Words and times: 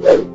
you. 0.00 0.25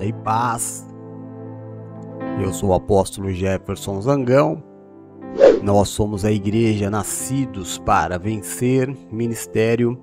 Graça 0.00 0.04
e 0.04 0.12
paz. 0.12 0.86
Eu 2.42 2.52
sou 2.52 2.70
o 2.70 2.74
apóstolo 2.74 3.30
Jefferson 3.32 4.00
Zangão. 4.00 4.62
Nós 5.62 5.90
somos 5.90 6.24
a 6.24 6.32
igreja 6.32 6.90
Nascidos 6.90 7.78
para 7.78 8.18
Vencer, 8.18 8.94
Ministério 9.12 10.00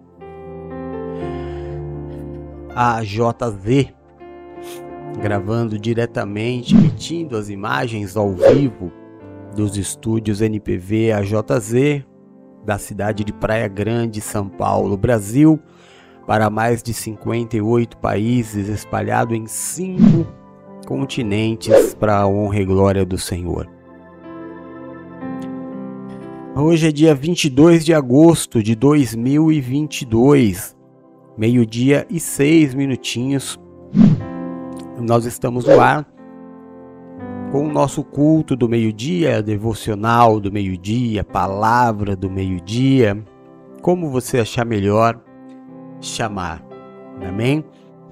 AJZ, 2.75 3.91
gravando 5.19 5.79
diretamente, 5.79 6.75
emitindo 6.75 7.35
as 7.35 7.49
imagens 7.49 8.15
ao 8.15 8.31
vivo 8.31 8.91
dos 9.55 9.75
estúdios 9.75 10.41
NPV 10.41 11.11
AJZ 11.13 12.05
da 12.63 12.77
cidade 12.77 13.23
de 13.23 13.33
Praia 13.33 13.67
Grande, 13.67 14.21
São 14.21 14.47
Paulo, 14.47 14.95
Brasil 14.95 15.59
para 16.27 16.49
mais 16.49 16.83
de 16.83 16.93
58 16.93 17.97
países, 17.97 18.67
espalhado 18.67 19.33
em 19.33 19.47
cinco 19.47 20.27
continentes, 20.85 21.95
para 21.95 22.17
a 22.17 22.27
honra 22.27 22.59
e 22.59 22.65
glória 22.65 23.05
do 23.05 23.17
Senhor. 23.17 23.65
Hoje 26.53 26.89
é 26.89 26.91
dia 26.91 27.15
22 27.15 27.85
de 27.85 27.93
agosto 27.93 28.61
de 28.61 28.75
2022, 28.75 30.75
meio-dia 31.37 32.05
e 32.09 32.19
seis 32.19 32.75
minutinhos. 32.75 33.57
Nós 34.99 35.25
estamos 35.25 35.65
no 35.65 35.79
ar 35.79 36.05
com 37.53 37.67
o 37.67 37.71
nosso 37.71 38.03
culto 38.03 38.53
do 38.53 38.67
meio-dia, 38.67 39.41
devocional 39.41 40.41
do 40.41 40.51
meio-dia, 40.51 41.23
palavra 41.23 42.17
do 42.17 42.29
meio-dia, 42.29 43.17
como 43.81 44.09
você 44.09 44.39
achar 44.39 44.65
melhor 44.65 45.23
chamar. 46.01 46.63
Amém? 47.27 47.63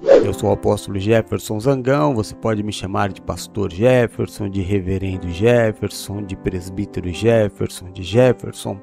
Eu 0.02 0.34
sou 0.34 0.50
o 0.50 0.52
apóstolo 0.52 0.98
Jefferson 0.98 1.58
Zangão, 1.58 2.14
você 2.14 2.34
pode 2.34 2.62
me 2.62 2.72
chamar 2.72 3.12
de 3.12 3.20
pastor 3.20 3.72
Jefferson, 3.72 4.48
de 4.48 4.60
reverendo 4.60 5.30
Jefferson, 5.30 6.22
de 6.22 6.36
presbítero 6.36 7.10
Jefferson, 7.10 7.90
de 7.90 8.02
Jefferson, 8.02 8.78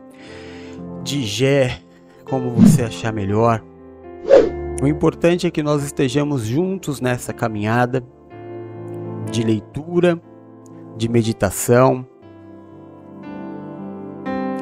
de 1.03 1.23
Jé, 1.23 1.79
como 2.25 2.49
você 2.51 2.83
achar 2.83 3.13
melhor. 3.13 3.63
O 4.81 4.87
importante 4.87 5.45
é 5.45 5.51
que 5.51 5.61
nós 5.61 5.83
estejamos 5.83 6.45
juntos 6.45 6.99
nessa 6.99 7.31
caminhada 7.31 8.03
de 9.31 9.43
leitura, 9.43 10.19
de 10.97 11.07
meditação 11.07 12.05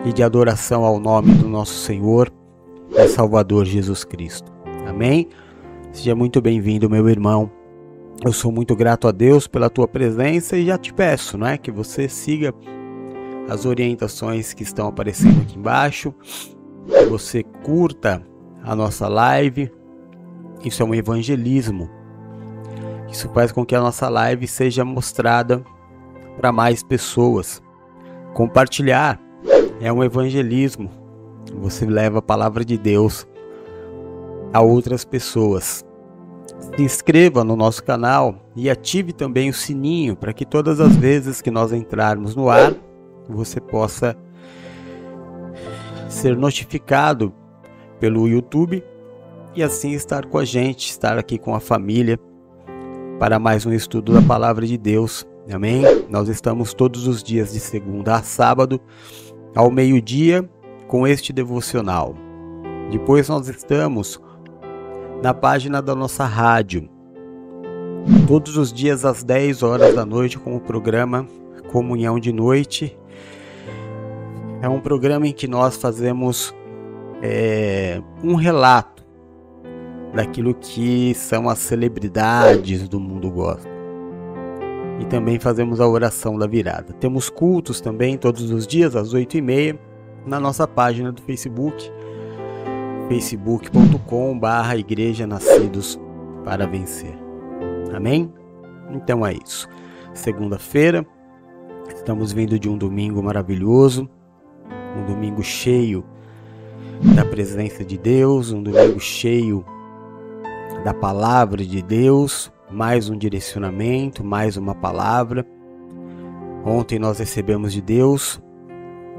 e 0.06 0.12
de 0.12 0.22
adoração 0.22 0.84
ao 0.84 1.00
nome 1.00 1.34
do 1.34 1.48
nosso 1.48 1.74
Senhor 1.74 2.32
e 2.92 3.08
Salvador 3.08 3.66
Jesus 3.66 4.04
Cristo. 4.04 4.52
Amém? 4.88 5.30
Seja 5.92 6.14
muito 6.14 6.42
bem-vindo, 6.42 6.90
meu 6.90 7.08
irmão. 7.10 7.50
Eu 8.24 8.34
sou 8.34 8.52
muito 8.52 8.76
grato 8.76 9.08
a 9.08 9.12
Deus 9.12 9.48
pela 9.48 9.70
tua 9.70 9.88
presença 9.88 10.58
e 10.58 10.66
já 10.66 10.78
te 10.78 10.94
peço, 10.94 11.38
não 11.38 11.48
é, 11.48 11.58
que 11.58 11.72
você 11.72 12.08
siga 12.08 12.54
as 13.50 13.66
orientações 13.66 14.54
que 14.54 14.64
estão 14.64 14.88
aparecendo 14.88 15.42
aqui 15.42 15.58
embaixo, 15.58 16.14
que 16.86 17.06
você 17.06 17.44
curta 17.64 18.22
a 18.64 18.76
nossa 18.76 19.08
live. 19.08 19.72
Isso 20.64 20.84
é 20.84 20.86
um 20.86 20.94
evangelismo. 20.94 21.90
Isso 23.10 23.28
faz 23.30 23.52
com 23.52 23.66
que 23.66 23.76
a 23.76 23.82
nossa 23.82 24.08
live 24.08 24.48
seja 24.48 24.86
mostrada 24.86 25.64
para 26.38 26.52
mais 26.52 26.84
pessoas. 26.84 27.62
Compartilhar 28.34 29.20
é 29.82 29.92
um 29.92 30.04
evangelismo. 30.04 31.01
Você 31.60 31.86
leva 31.86 32.20
a 32.20 32.22
palavra 32.22 32.64
de 32.64 32.78
Deus 32.78 33.28
a 34.54 34.62
outras 34.62 35.06
pessoas. 35.06 35.86
Se 36.60 36.82
inscreva 36.82 37.44
no 37.44 37.56
nosso 37.56 37.84
canal 37.84 38.36
e 38.56 38.70
ative 38.70 39.14
também 39.14 39.50
o 39.50 39.54
sininho 39.54 40.16
para 40.16 40.34
que 40.34 40.46
todas 40.46 40.80
as 40.80 40.96
vezes 40.96 41.42
que 41.42 41.52
nós 41.52 41.72
entrarmos 41.72 42.36
no 42.36 42.50
ar, 42.50 42.74
você 43.28 43.60
possa 43.60 44.16
ser 46.10 46.36
notificado 46.36 47.34
pelo 48.00 48.28
YouTube 48.28 48.84
e 49.56 49.64
assim 49.64 49.92
estar 49.92 50.26
com 50.26 50.38
a 50.38 50.46
gente, 50.46 50.90
estar 50.90 51.18
aqui 51.18 51.38
com 51.38 51.56
a 51.56 51.60
família 51.60 52.20
para 53.20 53.40
mais 53.40 53.66
um 53.66 53.74
estudo 53.74 54.14
da 54.14 54.22
palavra 54.22 54.66
de 54.66 54.78
Deus. 54.78 55.26
Amém? 55.52 55.84
Nós 56.10 56.30
estamos 56.30 56.74
todos 56.74 57.08
os 57.08 57.24
dias 57.24 57.54
de 57.54 57.60
segunda 57.60 58.16
a 58.16 58.24
sábado 58.24 58.80
ao 59.56 59.70
meio-dia 59.70 60.48
com 60.92 61.08
este 61.08 61.32
devocional. 61.32 62.14
Depois 62.92 63.30
nós 63.30 63.48
estamos 63.48 64.22
na 65.24 65.34
página 65.34 65.82
da 65.82 65.96
nossa 65.96 66.26
rádio, 66.26 66.90
todos 68.28 68.58
os 68.58 68.74
dias 68.74 69.06
às 69.06 69.24
10 69.24 69.64
horas 69.64 69.96
da 69.96 70.06
noite 70.06 70.38
com 70.38 70.54
o 70.54 70.60
programa 70.60 71.26
Comunhão 71.72 72.20
de 72.20 72.34
Noite. 72.34 73.00
É 74.62 74.68
um 74.68 74.82
programa 74.82 75.26
em 75.26 75.32
que 75.32 75.48
nós 75.48 75.78
fazemos 75.78 76.54
é, 77.22 78.02
um 78.22 78.36
relato 78.36 79.02
daquilo 80.14 80.54
que 80.54 81.14
são 81.14 81.48
as 81.48 81.60
celebridades 81.60 82.90
do 82.90 83.00
mundo 83.00 83.32
gospel. 83.32 83.72
E 85.00 85.06
também 85.06 85.40
fazemos 85.40 85.80
a 85.80 85.88
oração 85.88 86.38
da 86.38 86.46
virada. 86.46 86.92
Temos 87.00 87.30
cultos 87.30 87.80
também 87.80 88.18
todos 88.18 88.52
os 88.52 88.68
dias 88.68 88.94
às 88.94 89.14
8 89.14 89.38
e 89.38 89.42
meia 89.42 89.91
na 90.26 90.40
nossa 90.40 90.68
página 90.68 91.12
do 91.12 91.22
Facebook, 91.22 91.92
facebook.com 93.08 94.38
barra 94.38 94.78
Igreja 94.78 95.26
Nascidos 95.26 96.00
para 96.44 96.68
Vencer. 96.68 97.18
Amém? 97.94 98.32
Então 98.92 99.26
é 99.26 99.34
isso. 99.34 99.68
Segunda-feira, 100.14 101.06
estamos 101.94 102.32
vindo 102.32 102.60
de 102.60 102.70
um 102.70 102.78
domingo 102.78 103.22
maravilhoso, 103.24 104.10
um 104.98 105.06
domingo 105.06 105.44
cheio 105.44 106.06
da 107.16 107.26
presença 107.26 107.84
de 107.84 107.98
Deus, 107.98 108.52
um 108.52 108.62
domingo 108.62 109.00
cheio 109.00 109.66
da 110.84 110.94
palavra 110.94 111.66
de 111.66 111.82
Deus, 111.82 112.52
mais 112.70 113.10
um 113.10 113.18
direcionamento, 113.18 114.24
mais 114.24 114.58
uma 114.58 114.76
palavra. 114.76 115.46
Ontem 116.64 117.00
nós 117.00 117.18
recebemos 117.18 117.74
de 117.74 117.82
Deus 117.82 118.42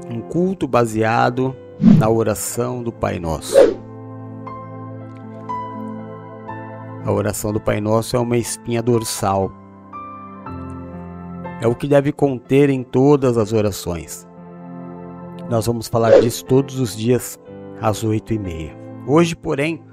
um 0.09 0.21
culto 0.21 0.67
baseado 0.67 1.55
na 1.79 2.09
oração 2.09 2.83
do 2.83 2.91
Pai 2.91 3.19
Nosso. 3.19 3.55
A 7.05 7.11
oração 7.11 7.51
do 7.51 7.59
Pai 7.59 7.81
Nosso 7.81 8.15
é 8.15 8.19
uma 8.19 8.37
espinha 8.37 8.81
dorsal. 8.81 9.51
É 11.61 11.67
o 11.67 11.75
que 11.75 11.87
deve 11.87 12.11
conter 12.11 12.69
em 12.69 12.83
todas 12.83 13.37
as 13.37 13.51
orações. 13.51 14.27
Nós 15.49 15.65
vamos 15.65 15.87
falar 15.87 16.21
disso 16.21 16.45
todos 16.45 16.79
os 16.79 16.95
dias 16.95 17.37
às 17.81 18.03
oito 18.03 18.33
e 18.33 18.39
meia. 18.39 18.75
Hoje, 19.05 19.35
porém, 19.35 19.83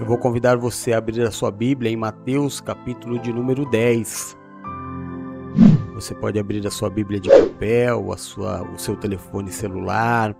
eu 0.00 0.06
vou 0.06 0.16
convidar 0.16 0.56
você 0.56 0.92
a 0.92 0.98
abrir 0.98 1.22
a 1.22 1.32
sua 1.32 1.50
Bíblia 1.50 1.90
em 1.90 1.96
Mateus, 1.96 2.60
capítulo 2.60 3.18
de 3.18 3.32
número 3.32 3.68
10. 3.68 4.37
Você 5.98 6.14
pode 6.14 6.38
abrir 6.38 6.64
a 6.64 6.70
sua 6.70 6.88
Bíblia 6.88 7.18
de 7.18 7.28
papel, 7.28 8.12
a 8.12 8.16
sua, 8.16 8.62
o 8.62 8.78
seu 8.78 8.94
telefone 8.94 9.50
celular, 9.50 10.32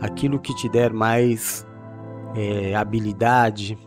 aquilo 0.00 0.40
que 0.40 0.54
te 0.54 0.66
der 0.66 0.94
mais 0.94 1.66
é, 2.34 2.74
habilidade, 2.74 3.78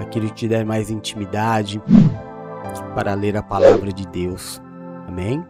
aquilo 0.00 0.28
que 0.28 0.34
te 0.34 0.46
der 0.46 0.64
mais 0.64 0.88
intimidade 0.88 1.82
para 2.94 3.12
ler 3.14 3.36
a 3.36 3.42
palavra 3.42 3.92
de 3.92 4.06
Deus. 4.06 4.62
Amém? 5.08 5.44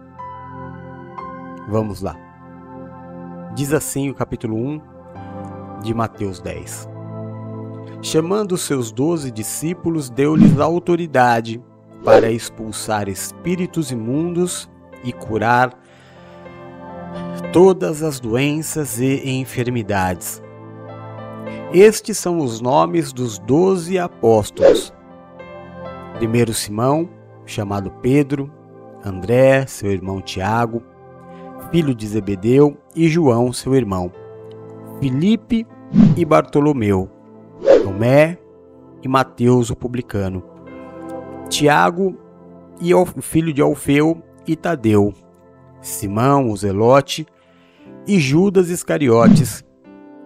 Vamos 1.69 2.01
lá. 2.01 2.17
Diz 3.55 3.75
assim 3.75 4.09
o 4.09 4.15
capítulo 4.15 4.57
1 4.57 4.81
de 5.83 5.93
Mateus 5.93 6.41
10. 6.41 6.89
Chamando 8.01 8.53
os 8.53 8.63
seus 8.63 8.91
doze 8.91 9.31
discípulos, 9.31 10.09
deu-lhes 10.09 10.59
autoridade 10.59 11.63
para 12.05 12.31
expulsar 12.31 13.09
espíritos 13.09 13.91
imundos 13.91 14.69
e 15.05 15.13
curar 15.13 15.73
todas 17.53 18.03
as 18.03 18.19
doenças 18.19 18.99
e 19.01 19.29
enfermidades. 19.29 20.43
Estes 21.73 22.19
são 22.19 22.39
os 22.39 22.61
nomes 22.61 23.13
dos 23.13 23.39
doze 23.39 23.99
apóstolos. 23.99 24.93
Primeiro 26.17 26.53
Simão, 26.53 27.09
chamado 27.47 27.91
Pedro, 28.03 28.53
André, 29.05 29.67
seu 29.67 29.91
irmão 29.91 30.21
Tiago, 30.21 30.83
filho 31.71 31.95
de 31.95 32.07
Zebedeu, 32.07 32.77
e 32.95 33.09
João, 33.09 33.53
seu 33.53 33.75
irmão, 33.75 34.13
Filipe 35.01 35.67
e 36.17 36.25
Bartolomeu, 36.25 37.11
Tomé 37.83 38.39
e 39.03 39.09
Mateus, 39.09 39.71
o 39.71 39.77
publicano, 39.77 40.43
Tiago 41.53 42.17
e 42.81 42.95
o 42.95 43.05
filho 43.05 43.53
de 43.53 43.61
Alfeu 43.61 44.23
e 44.47 44.57
Tadeu, 44.57 45.13
Simão, 45.83 46.49
o 46.49 46.57
Zelote 46.57 47.27
e 48.07 48.19
Judas 48.19 48.71
Iscariotes, 48.71 49.63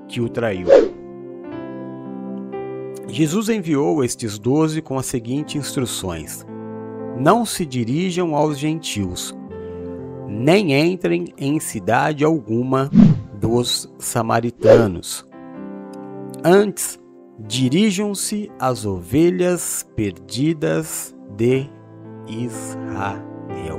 que 0.06 0.20
o 0.20 0.28
traiu. 0.28 0.68
Jesus 3.08 3.48
enviou 3.48 4.04
estes 4.04 4.38
doze 4.38 4.80
com 4.80 4.96
as 4.96 5.06
seguintes 5.06 5.56
instruções: 5.56 6.46
Não 7.18 7.44
se 7.44 7.66
dirijam 7.66 8.36
aos 8.36 8.56
gentios, 8.56 9.36
nem 10.28 10.80
entrem 10.80 11.34
em 11.36 11.58
cidade 11.58 12.24
alguma 12.24 12.88
dos 13.34 13.92
samaritanos. 13.98 15.26
Antes, 16.44 17.00
dirijam-se 17.36 18.48
às 18.60 18.86
ovelhas 18.86 19.84
perdidas 19.96 21.15
de 21.34 21.68
Israel. 22.28 23.78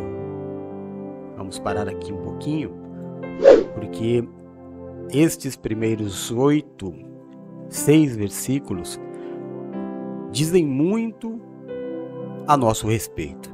Vamos 1.37 1.59
parar 1.59 1.87
aqui 1.87 2.11
um 2.11 2.21
pouquinho, 2.21 2.71
porque 3.75 4.27
estes 5.11 5.55
primeiros 5.55 6.31
oito, 6.31 6.93
seis 7.69 8.15
versículos 8.15 8.99
dizem 10.31 10.65
muito 10.65 11.39
a 12.47 12.57
nosso 12.57 12.87
respeito, 12.87 13.53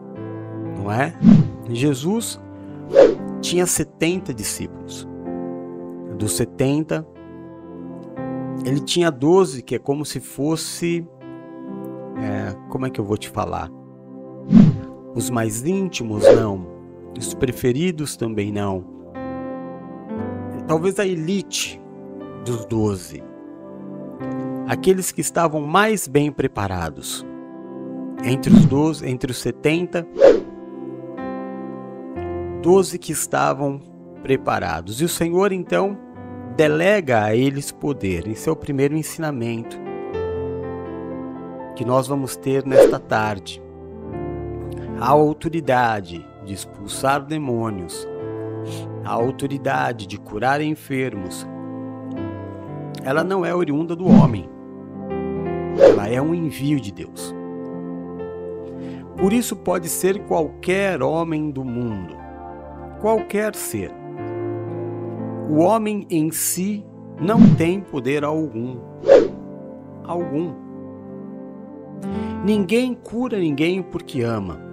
não 0.77 0.91
é? 0.91 1.13
Jesus 1.69 2.39
tinha 3.41 3.65
70 3.65 4.33
discípulos. 4.33 5.07
Dos 6.17 6.35
70, 6.37 7.05
ele 8.65 8.79
tinha 8.79 9.11
12, 9.11 9.61
que 9.61 9.75
é 9.75 9.79
como 9.79 10.05
se 10.05 10.19
fosse. 10.19 11.05
É, 12.17 12.55
como 12.69 12.85
é 12.85 12.89
que 12.89 12.99
eu 12.99 13.05
vou 13.05 13.17
te 13.17 13.29
falar? 13.29 13.69
Os 15.15 15.29
mais 15.29 15.65
íntimos, 15.65 16.23
não. 16.35 16.67
Os 17.17 17.33
preferidos 17.33 18.15
também 18.15 18.51
não. 18.51 18.83
Talvez 20.67 20.97
a 20.99 21.05
elite 21.05 21.79
dos 22.45 22.65
12 22.65 23.33
aqueles 24.67 25.11
que 25.11 25.21
estavam 25.21 25.61
mais 25.61 26.07
bem 26.07 26.31
preparados. 26.31 27.25
Entre 28.23 28.51
os 28.53 28.65
12, 28.65 29.07
entre 29.07 29.31
os 29.31 29.37
70, 29.37 30.07
12 32.61 32.97
que 32.97 33.11
estavam 33.11 33.79
preparados. 34.21 35.01
E 35.01 35.05
o 35.05 35.09
Senhor 35.09 35.51
então 35.51 35.97
delega 36.55 37.23
a 37.23 37.35
eles 37.35 37.71
poder. 37.71 38.27
Esse 38.27 38.49
é 38.49 38.51
o 38.51 38.55
primeiro 38.55 38.95
ensinamento 38.95 39.77
que 41.75 41.83
nós 41.83 42.07
vamos 42.07 42.35
ter 42.35 42.65
nesta 42.65 42.99
tarde. 42.99 43.62
A 45.03 45.09
autoridade 45.09 46.25
de 46.45 46.53
expulsar 46.53 47.25
demônios, 47.25 48.07
a 49.03 49.11
autoridade 49.11 50.07
de 50.07 50.17
curar 50.17 50.61
enfermos, 50.61 51.45
ela 53.03 53.21
não 53.21 53.45
é 53.45 53.53
oriunda 53.53 53.97
do 53.97 54.07
homem. 54.07 54.49
Ela 55.77 56.07
é 56.07 56.21
um 56.21 56.33
envio 56.33 56.79
de 56.79 56.93
Deus. 56.93 57.35
Por 59.17 59.33
isso 59.33 59.57
pode 59.57 59.89
ser 59.89 60.19
qualquer 60.25 61.03
homem 61.03 61.51
do 61.51 61.65
mundo, 61.65 62.15
qualquer 63.01 63.57
ser. 63.57 63.91
O 65.49 65.57
homem 65.57 66.07
em 66.09 66.31
si 66.31 66.81
não 67.19 67.53
tem 67.55 67.81
poder 67.81 68.23
algum. 68.23 68.77
Algum. 70.05 70.53
Ninguém 72.45 72.93
cura 72.93 73.37
ninguém 73.37 73.83
porque 73.83 74.21
ama. 74.21 74.71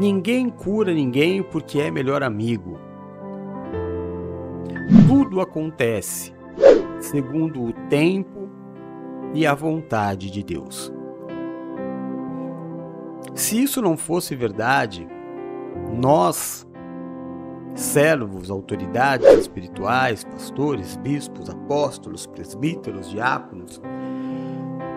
Ninguém 0.00 0.48
cura 0.48 0.94
ninguém 0.94 1.42
porque 1.42 1.78
é 1.78 1.90
melhor 1.90 2.22
amigo. 2.22 2.78
Tudo 5.06 5.42
acontece 5.42 6.32
segundo 6.98 7.64
o 7.64 7.72
tempo 7.90 8.48
e 9.34 9.46
a 9.46 9.52
vontade 9.52 10.30
de 10.30 10.42
Deus. 10.42 10.90
Se 13.34 13.62
isso 13.62 13.82
não 13.82 13.94
fosse 13.94 14.34
verdade, 14.34 15.06
nós, 15.92 16.66
servos, 17.74 18.50
autoridades 18.50 19.28
espirituais, 19.28 20.24
pastores, 20.24 20.96
bispos, 20.96 21.50
apóstolos, 21.50 22.26
presbíteros, 22.26 23.10
diáconos, 23.10 23.82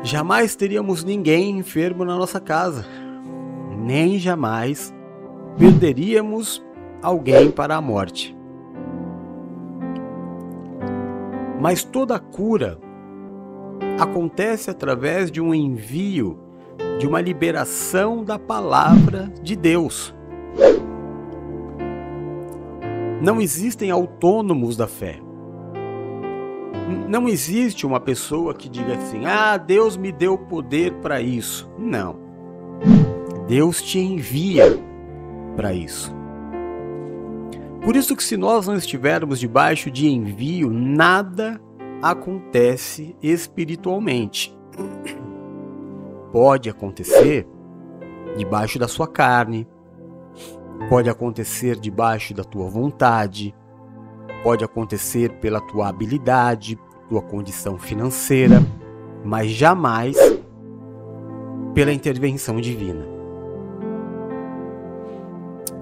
jamais 0.02 0.56
teríamos 0.56 1.04
ninguém 1.04 1.58
enfermo 1.58 2.06
na 2.06 2.16
nossa 2.16 2.40
casa, 2.40 2.86
nem 3.84 4.18
jamais 4.18 4.94
perderíamos 5.58 6.66
alguém 7.02 7.52
para 7.52 7.76
a 7.76 7.82
morte. 7.82 8.36
Mas 11.60 11.84
toda 11.84 12.18
cura 12.18 12.80
acontece 14.00 14.70
através 14.70 15.30
de 15.30 15.42
um 15.42 15.54
envio, 15.54 16.40
de 17.00 17.08
uma 17.08 17.22
liberação 17.22 18.24
da 18.24 18.40
palavra 18.40 19.32
de 19.42 19.56
Deus. 19.56 20.16
Não 23.22 23.40
existem 23.40 23.92
autônomos 23.92 24.76
da 24.76 24.88
fé. 24.88 25.20
Não 27.08 27.30
existe 27.30 27.86
uma 27.86 28.00
pessoa 28.00 28.54
que 28.54 28.68
diga 28.68 28.96
assim: 28.96 29.26
ah, 29.26 29.56
Deus 29.58 29.96
me 29.96 30.12
deu 30.12 30.38
poder 30.38 30.94
para 30.96 31.22
isso. 31.22 31.70
Não. 31.78 32.24
Deus 33.48 33.82
te 33.82 34.00
envia 34.00 34.80
para 35.56 35.74
isso. 35.74 36.14
Por 37.84 37.96
isso 37.98 38.16
que 38.16 38.24
se 38.24 38.38
nós 38.38 38.68
não 38.68 38.76
estivermos 38.76 39.40
debaixo 39.40 39.92
de 39.92 40.08
envio, 40.08 40.70
nada 40.70 41.60
acontece 42.02 43.16
espiritualmente. 43.22 44.58
Pode 46.32 46.70
acontecer 46.70 47.46
debaixo 48.38 48.80
da 48.80 48.88
sua 48.88 49.08
carne, 49.08 49.68
pode 50.90 51.10
acontecer 51.10 51.78
debaixo 51.78 52.34
da 52.34 52.44
tua 52.44 52.70
vontade, 52.70 53.54
pode 54.44 54.64
acontecer 54.64 55.34
pela 55.40 55.60
tua 55.60 55.90
habilidade, 55.90 56.80
tua 57.10 57.22
condição 57.22 57.78
financeira, 57.78 58.64
mas 59.26 59.52
jamais 59.52 60.16
pela 61.74 61.92
intervenção 61.92 62.62
divina. 62.62 63.13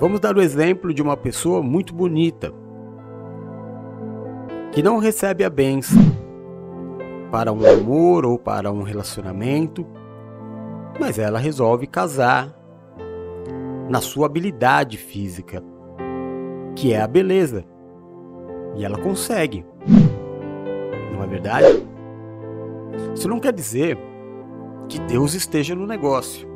Vamos 0.02 0.20
dar 0.20 0.36
o 0.36 0.42
exemplo 0.42 0.92
de 0.92 1.00
uma 1.00 1.16
pessoa 1.16 1.62
muito 1.62 1.94
bonita 1.94 2.52
que 4.72 4.82
não 4.82 4.98
recebe 4.98 5.44
a 5.44 5.50
benção 5.50 6.02
para 7.30 7.54
um 7.54 7.64
amor 7.64 8.26
ou 8.26 8.40
para 8.40 8.72
um 8.72 8.82
relacionamento, 8.82 9.86
mas 11.00 11.20
ela 11.20 11.38
resolve 11.38 11.86
casar 11.86 12.52
na 13.92 14.02
sua 14.02 14.26
habilidade 14.26 14.98
física, 14.98 15.64
que 16.76 16.94
é 16.94 17.00
a 17.00 17.08
beleza. 17.08 17.64
E 18.76 18.84
ela 18.84 18.98
consegue. 18.98 19.64
Não 21.14 21.24
é 21.24 21.28
verdade? 21.28 21.88
Isso 23.14 23.30
não 23.30 23.40
quer 23.40 23.54
dizer 23.54 24.00
que 24.90 25.00
Deus 25.02 25.36
esteja 25.36 25.76
no 25.76 25.86
negócio. 25.86 26.51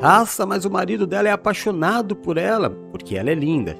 Nossa, 0.00 0.44
mas 0.44 0.64
o 0.64 0.70
marido 0.70 1.06
dela 1.06 1.28
é 1.28 1.32
apaixonado 1.32 2.14
por 2.14 2.36
ela, 2.36 2.70
porque 2.90 3.16
ela 3.16 3.30
é 3.30 3.34
linda. 3.34 3.76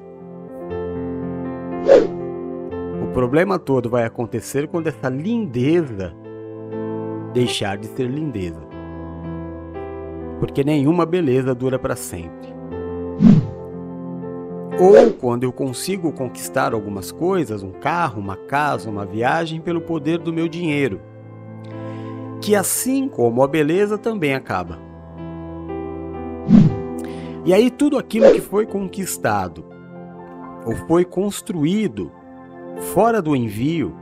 O 3.03 3.13
problema 3.13 3.59
todo 3.59 3.89
vai 3.89 4.03
acontecer 4.03 4.67
quando 4.67 4.87
essa 4.87 5.09
lindeza 5.09 6.13
deixar 7.33 7.77
de 7.77 7.87
ser 7.87 8.09
lindeza. 8.09 8.61
Porque 10.39 10.63
nenhuma 10.63 11.05
beleza 11.05 11.53
dura 11.53 11.77
para 11.77 11.95
sempre. 11.95 12.55
Ou 14.79 15.11
quando 15.13 15.43
eu 15.43 15.51
consigo 15.51 16.11
conquistar 16.11 16.73
algumas 16.73 17.11
coisas, 17.11 17.63
um 17.63 17.71
carro, 17.71 18.19
uma 18.19 18.35
casa, 18.35 18.89
uma 18.89 19.05
viagem, 19.05 19.59
pelo 19.59 19.81
poder 19.81 20.19
do 20.19 20.31
meu 20.31 20.47
dinheiro. 20.47 20.99
Que 22.41 22.55
assim 22.55 23.07
como 23.07 23.41
a 23.41 23.47
beleza 23.47 23.97
também 23.97 24.35
acaba. 24.35 24.86
E 27.47 27.53
aí 27.53 27.71
tudo 27.71 27.97
aquilo 27.97 28.29
que 28.33 28.41
foi 28.41 28.65
conquistado 28.65 29.63
ou 30.65 30.75
foi 30.85 31.05
construído 31.05 32.11
fora 32.93 33.21
do 33.21 33.33
envio, 33.33 33.95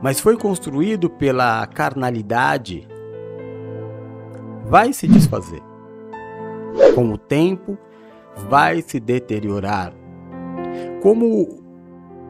mas 0.00 0.18
foi 0.18 0.34
construído 0.34 1.10
pela 1.10 1.66
carnalidade, 1.66 2.88
vai 4.64 4.94
se 4.94 5.06
desfazer. 5.06 5.60
Com 6.94 7.12
o 7.12 7.18
tempo, 7.18 7.76
vai 8.48 8.80
se 8.80 8.98
deteriorar. 8.98 9.92
Como 11.02 11.62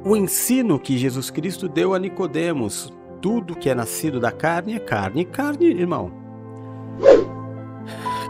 o 0.05 0.17
ensino 0.17 0.81
que 0.81 0.99
Jesus 0.99 1.31
Cristo 1.31 1.69
deu 1.69 1.95
a 1.95 2.01
Nicodemos, 2.01 2.93
tudo 3.23 3.55
que 3.55 3.71
é 3.71 3.77
nascido 3.77 4.19
da 4.19 4.33
carne 4.33 4.75
é 4.75 4.81
carne. 4.81 5.21
E 5.21 5.25
carne, 5.25 5.67
irmão, 5.67 6.11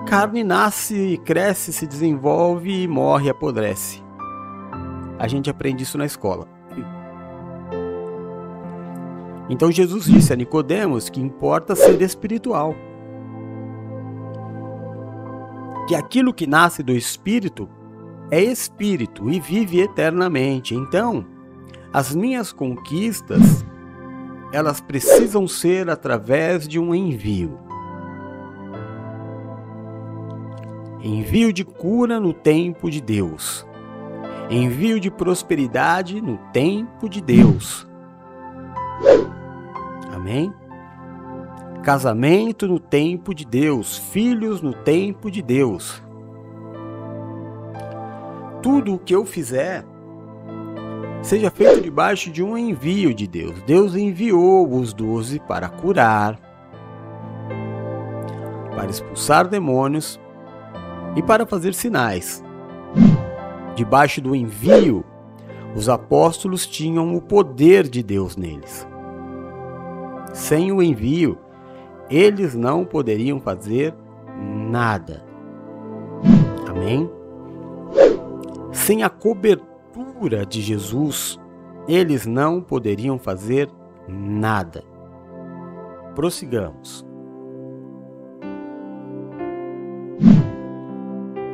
carne 0.09 0.42
nasce, 0.42 1.21
cresce, 1.23 1.71
se 1.71 1.87
desenvolve 1.87 2.85
e 2.85 2.88
morre, 2.88 3.29
apodrece. 3.29 4.03
A 5.18 5.29
gente 5.29 5.51
aprende 5.51 5.83
isso 5.83 5.99
na 5.99 6.07
escola. 6.07 6.49
Então 9.51 9.71
Jesus 9.71 10.07
disse 10.07 10.33
a 10.33 10.37
Nicodemos 10.37 11.11
que 11.11 11.21
importa 11.21 11.77
ser 11.77 12.01
espiritual. 12.01 12.75
Que 15.87 15.94
aquilo 15.94 16.33
que 16.33 16.47
nasce 16.47 16.83
do 16.83 16.92
espírito 16.92 17.68
é 18.31 18.42
espírito 18.42 19.31
e 19.31 19.38
vive 19.38 19.81
eternamente. 19.81 20.75
Então, 20.75 21.27
as 21.92 22.14
minhas 22.14 22.51
conquistas, 22.51 23.62
elas 24.55 24.81
precisam 24.81 25.47
ser 25.47 25.90
através 25.90 26.66
de 26.66 26.79
um 26.79 26.94
envio. 26.94 27.67
Envio 31.00 31.52
de 31.52 31.64
cura 31.64 32.18
no 32.18 32.32
tempo 32.32 32.90
de 32.90 33.00
Deus. 33.00 33.64
Envio 34.50 34.98
de 34.98 35.11
prosperidade 35.11 36.20
no 36.20 36.38
tempo 36.52 37.08
de 37.08 37.20
Deus. 37.20 37.87
Amém? 40.12 40.52
Casamento 41.84 42.66
no 42.66 42.80
tempo 42.80 43.32
de 43.32 43.44
Deus, 43.44 43.96
filhos 43.96 44.61
no 44.61 44.74
tempo 44.74 45.30
de 45.30 45.40
Deus. 45.40 46.02
Tudo 48.61 48.94
o 48.94 48.98
que 48.98 49.14
eu 49.14 49.24
fizer 49.24 49.84
seja 51.22 51.48
feito 51.48 51.80
debaixo 51.80 52.30
de 52.30 52.42
um 52.42 52.58
envio 52.58 53.14
de 53.14 53.28
Deus. 53.28 53.62
Deus 53.62 53.94
enviou 53.94 54.68
os 54.68 54.92
doze 54.92 55.38
para 55.38 55.68
curar, 55.68 56.40
para 58.74 58.90
expulsar 58.90 59.46
demônios 59.46 60.18
e 61.16 61.23
para 61.23 61.47
fazer 61.47 61.75
sinais. 61.75 62.44
Debaixo 63.75 64.21
do 64.21 64.35
envio, 64.35 65.05
os 65.75 65.88
apóstolos 65.88 66.66
tinham 66.66 67.14
o 67.14 67.21
poder 67.21 67.88
de 67.88 68.03
Deus 68.03 68.37
neles. 68.37 68.87
Sem 70.33 70.73
o 70.73 70.83
envio, 70.83 71.38
eles 72.11 72.55
não 72.55 72.85
poderiam 72.85 73.40
fazer 73.40 73.94
nada. 74.71 75.25
Amém? 76.68 77.11
Sem 78.73 79.03
a 79.03 79.09
cobertura 79.09 80.44
de 80.47 80.61
Jesus, 80.61 81.38
eles 81.87 82.27
não 82.27 82.61
poderiam 82.61 83.18
fazer 83.18 83.68
nada. 84.09 84.85
Prossigamos. 86.14 87.08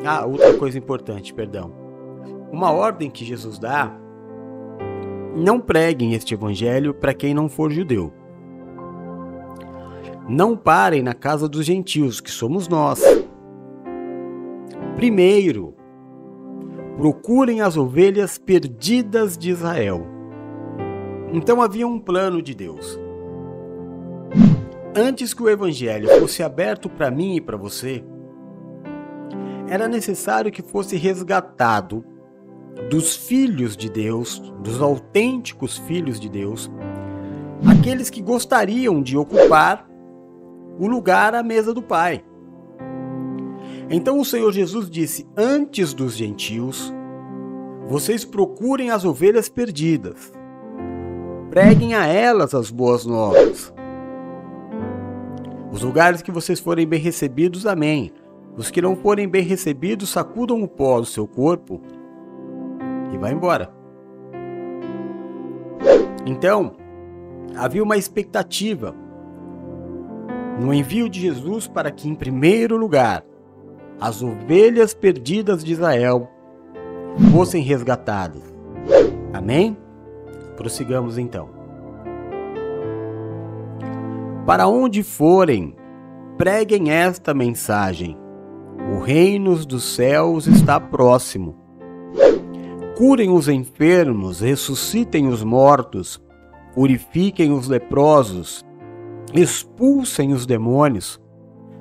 Ah, 0.04 0.26
outra 0.26 0.52
coisa 0.54 0.76
importante, 0.76 1.32
perdão. 1.32 1.72
Uma 2.52 2.70
ordem 2.70 3.10
que 3.10 3.24
Jesus 3.24 3.58
dá: 3.58 3.90
não 5.34 5.58
preguem 5.58 6.14
este 6.14 6.34
evangelho 6.34 6.94
para 6.94 7.14
quem 7.14 7.34
não 7.34 7.48
for 7.48 7.70
judeu. 7.70 8.12
Não 10.28 10.56
parem 10.56 11.02
na 11.02 11.12
casa 11.12 11.48
dos 11.48 11.66
gentios, 11.66 12.20
que 12.20 12.30
somos 12.30 12.68
nós. 12.68 13.02
Primeiro, 14.96 15.74
procurem 16.96 17.60
as 17.60 17.76
ovelhas 17.76 18.38
perdidas 18.38 19.36
de 19.36 19.50
Israel. 19.50 20.06
Então 21.32 21.60
havia 21.60 21.86
um 21.86 21.98
plano 21.98 22.40
de 22.40 22.54
Deus. 22.54 22.98
Antes 24.96 25.34
que 25.34 25.42
o 25.42 25.50
evangelho 25.50 26.08
fosse 26.20 26.42
aberto 26.42 26.88
para 26.88 27.10
mim 27.10 27.34
e 27.34 27.40
para 27.40 27.56
você, 27.56 28.04
era 29.68 29.88
necessário 29.88 30.52
que 30.52 30.62
fosse 30.62 30.96
resgatado 30.96 32.04
dos 32.90 33.16
filhos 33.16 33.76
de 33.76 33.88
Deus, 33.88 34.38
dos 34.62 34.80
autênticos 34.80 35.78
filhos 35.78 36.18
de 36.20 36.28
Deus, 36.28 36.70
aqueles 37.66 38.10
que 38.10 38.20
gostariam 38.20 39.02
de 39.02 39.16
ocupar 39.16 39.88
o 40.78 40.86
lugar 40.86 41.34
à 41.34 41.42
mesa 41.42 41.72
do 41.72 41.82
Pai. 41.82 42.24
Então 43.88 44.18
o 44.18 44.24
Senhor 44.24 44.52
Jesus 44.52 44.90
disse: 44.90 45.26
Antes 45.36 45.94
dos 45.94 46.14
gentios, 46.14 46.92
vocês 47.86 48.24
procurem 48.24 48.90
as 48.90 49.04
ovelhas 49.04 49.48
perdidas, 49.48 50.32
preguem 51.50 51.94
a 51.94 52.06
elas 52.06 52.54
as 52.54 52.70
boas 52.70 53.06
novas. 53.06 53.72
Os 55.70 55.82
lugares 55.82 56.22
que 56.22 56.30
vocês 56.30 56.60
forem 56.60 56.86
bem 56.86 57.00
recebidos, 57.00 57.66
amém. 57.66 58.12
Os 58.56 58.70
que 58.70 58.80
não 58.80 58.94
forem 58.94 59.28
bem 59.28 59.42
recebidos 59.42 60.10
sacudam 60.10 60.62
o 60.62 60.68
pó 60.68 61.00
do 61.00 61.06
seu 61.06 61.26
corpo 61.26 61.80
e 63.12 63.18
vá 63.18 63.30
embora. 63.30 63.72
Então, 66.24 66.76
havia 67.56 67.82
uma 67.82 67.96
expectativa 67.96 68.94
no 70.60 70.72
envio 70.72 71.08
de 71.08 71.20
Jesus 71.20 71.66
para 71.66 71.90
que, 71.90 72.08
em 72.08 72.14
primeiro 72.14 72.76
lugar, 72.76 73.24
as 74.00 74.22
ovelhas 74.22 74.94
perdidas 74.94 75.64
de 75.64 75.72
Israel 75.72 76.28
fossem 77.32 77.62
resgatadas. 77.62 78.42
Amém? 79.32 79.76
Prossigamos 80.56 81.18
então. 81.18 81.48
Para 84.46 84.68
onde 84.68 85.02
forem, 85.02 85.74
preguem 86.36 86.90
esta 86.90 87.34
mensagem 87.34 88.16
o 88.92 88.98
reino 88.98 89.56
dos 89.64 89.94
céus 89.94 90.46
está 90.46 90.78
próximo. 90.78 91.56
Curem 92.96 93.30
os 93.30 93.48
enfermos, 93.48 94.40
ressuscitem 94.40 95.26
os 95.26 95.42
mortos, 95.42 96.22
purifiquem 96.74 97.52
os 97.52 97.66
leprosos, 97.66 98.64
expulsem 99.32 100.32
os 100.32 100.44
demônios. 100.44 101.20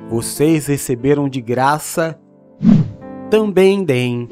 Vocês 0.09 0.67
receberam 0.67 1.27
de 1.27 1.41
graça, 1.41 2.17
também 3.29 3.83
deem 3.83 4.29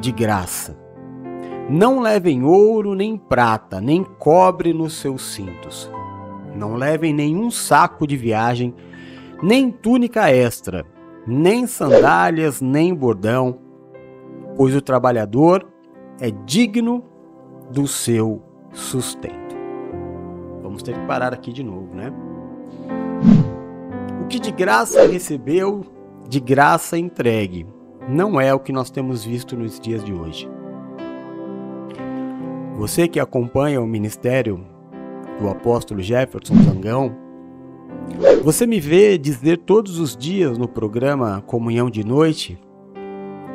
de 0.00 0.12
graça. 0.12 0.76
Não 1.68 2.00
levem 2.00 2.44
ouro, 2.44 2.94
nem 2.94 3.16
prata, 3.16 3.80
nem 3.80 4.04
cobre 4.04 4.72
nos 4.72 4.94
seus 5.00 5.22
cintos. 5.34 5.90
Não 6.54 6.74
levem 6.74 7.12
nenhum 7.12 7.50
saco 7.50 8.06
de 8.06 8.16
viagem, 8.16 8.74
nem 9.42 9.70
túnica 9.70 10.30
extra 10.30 10.86
nem 11.26 11.66
sandálias, 11.66 12.60
nem 12.60 12.94
bordão, 12.94 13.58
pois 14.56 14.74
o 14.74 14.80
trabalhador 14.80 15.66
é 16.20 16.30
digno 16.30 17.04
do 17.70 17.86
seu 17.86 18.42
sustento. 18.72 19.56
Vamos 20.62 20.82
ter 20.82 20.94
que 20.94 21.06
parar 21.06 21.32
aqui 21.32 21.52
de 21.52 21.62
novo, 21.62 21.94
né? 21.94 22.12
O 24.22 24.28
que 24.28 24.38
de 24.38 24.52
graça 24.52 25.06
recebeu, 25.06 25.84
de 26.28 26.40
graça 26.40 26.98
entregue, 26.98 27.66
não 28.08 28.40
é 28.40 28.54
o 28.54 28.60
que 28.60 28.72
nós 28.72 28.90
temos 28.90 29.24
visto 29.24 29.56
nos 29.56 29.80
dias 29.80 30.04
de 30.04 30.12
hoje. 30.12 30.48
Você 32.76 33.08
que 33.08 33.18
acompanha 33.18 33.80
o 33.80 33.86
ministério 33.86 34.64
do 35.40 35.48
apóstolo 35.48 36.00
Jefferson 36.00 36.54
Zangão, 36.62 37.16
você 38.42 38.66
me 38.66 38.78
vê 38.78 39.18
dizer 39.18 39.58
todos 39.58 39.98
os 39.98 40.16
dias 40.16 40.56
no 40.56 40.68
programa 40.68 41.42
Comunhão 41.46 41.90
de 41.90 42.04
Noite 42.04 42.58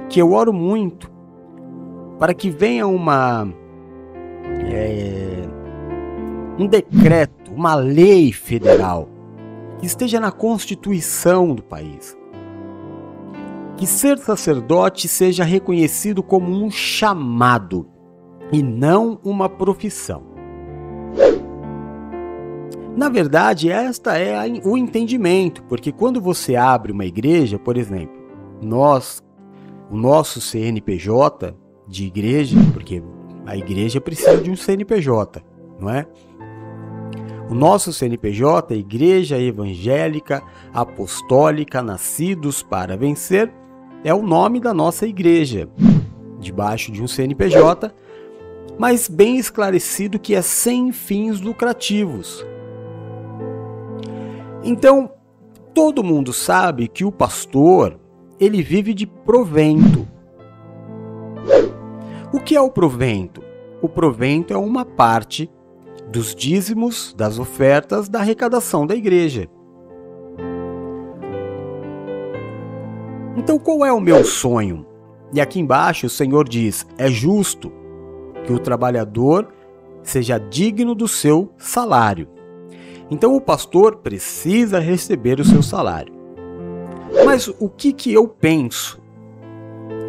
que 0.09 0.21
eu 0.21 0.33
oro 0.33 0.51
muito 0.51 1.09
para 2.19 2.33
que 2.33 2.49
venha 2.49 2.85
uma 2.85 3.47
é, 4.65 5.47
um 6.59 6.67
decreto, 6.67 7.51
uma 7.53 7.75
lei 7.75 8.31
federal 8.31 9.09
que 9.79 9.85
esteja 9.85 10.19
na 10.19 10.31
Constituição 10.31 11.55
do 11.55 11.63
país. 11.63 12.15
Que 13.77 13.87
ser 13.87 14.19
sacerdote 14.19 15.07
seja 15.07 15.43
reconhecido 15.43 16.21
como 16.21 16.51
um 16.51 16.69
chamado 16.69 17.87
e 18.51 18.61
não 18.61 19.19
uma 19.23 19.49
profissão. 19.49 20.23
Na 22.95 23.07
verdade, 23.07 23.71
esta 23.71 24.17
é 24.17 24.35
o 24.65 24.77
entendimento, 24.77 25.63
porque 25.63 25.91
quando 25.91 26.19
você 26.19 26.55
abre 26.55 26.91
uma 26.91 27.05
igreja, 27.05 27.57
por 27.57 27.77
exemplo, 27.77 28.15
nós, 28.61 29.23
o 29.89 29.95
nosso 29.95 30.41
CNPJ 30.41 31.55
de 31.87 32.05
igreja, 32.05 32.57
porque 32.73 33.01
a 33.45 33.55
igreja 33.55 34.01
precisa 34.01 34.37
de 34.37 34.51
um 34.51 34.55
CNPJ, 34.55 35.41
não 35.79 35.89
é? 35.89 36.05
O 37.49 37.53
nosso 37.53 37.91
CNPJ, 37.91 38.75
Igreja 38.75 39.37
Evangélica 39.37 40.41
Apostólica 40.73 41.81
Nascidos 41.81 42.63
para 42.63 42.95
Vencer, 42.95 43.51
é 44.05 44.13
o 44.13 44.21
nome 44.21 44.61
da 44.61 44.73
nossa 44.73 45.05
igreja, 45.05 45.67
debaixo 46.39 46.93
de 46.93 47.03
um 47.03 47.07
CNPJ, 47.07 47.93
mas 48.79 49.09
bem 49.09 49.37
esclarecido 49.37 50.17
que 50.17 50.33
é 50.33 50.41
sem 50.41 50.93
fins 50.93 51.41
lucrativos. 51.41 52.45
Então, 54.63 55.11
todo 55.73 56.03
mundo 56.03 56.31
sabe 56.31 56.87
que 56.87 57.03
o 57.03 57.11
pastor, 57.11 57.99
ele 58.39 58.61
vive 58.61 58.93
de 58.93 59.07
provento. 59.07 60.07
O 62.33 62.39
que 62.39 62.55
é 62.55 62.61
o 62.61 62.69
provento? 62.69 63.41
O 63.81 63.89
provento 63.89 64.53
é 64.53 64.57
uma 64.57 64.85
parte 64.85 65.49
dos 66.09 66.35
dízimos, 66.35 67.13
das 67.17 67.39
ofertas, 67.39 68.07
da 68.07 68.19
arrecadação 68.19 68.85
da 68.85 68.95
igreja. 68.95 69.49
Então, 73.35 73.57
qual 73.57 73.85
é 73.85 73.91
o 73.91 73.99
meu 73.99 74.23
sonho? 74.23 74.85
E 75.33 75.41
aqui 75.41 75.59
embaixo 75.59 76.05
o 76.05 76.09
Senhor 76.09 76.47
diz: 76.47 76.85
é 76.97 77.09
justo 77.09 77.71
que 78.45 78.53
o 78.53 78.59
trabalhador 78.59 79.47
seja 80.03 80.37
digno 80.37 80.93
do 80.93 81.07
seu 81.07 81.51
salário. 81.57 82.27
Então, 83.11 83.35
o 83.35 83.41
pastor 83.41 83.97
precisa 83.97 84.79
receber 84.79 85.37
o 85.41 85.43
seu 85.43 85.61
salário. 85.61 86.13
Mas 87.25 87.49
o 87.59 87.67
que, 87.67 87.91
que 87.91 88.13
eu 88.13 88.25
penso 88.25 89.01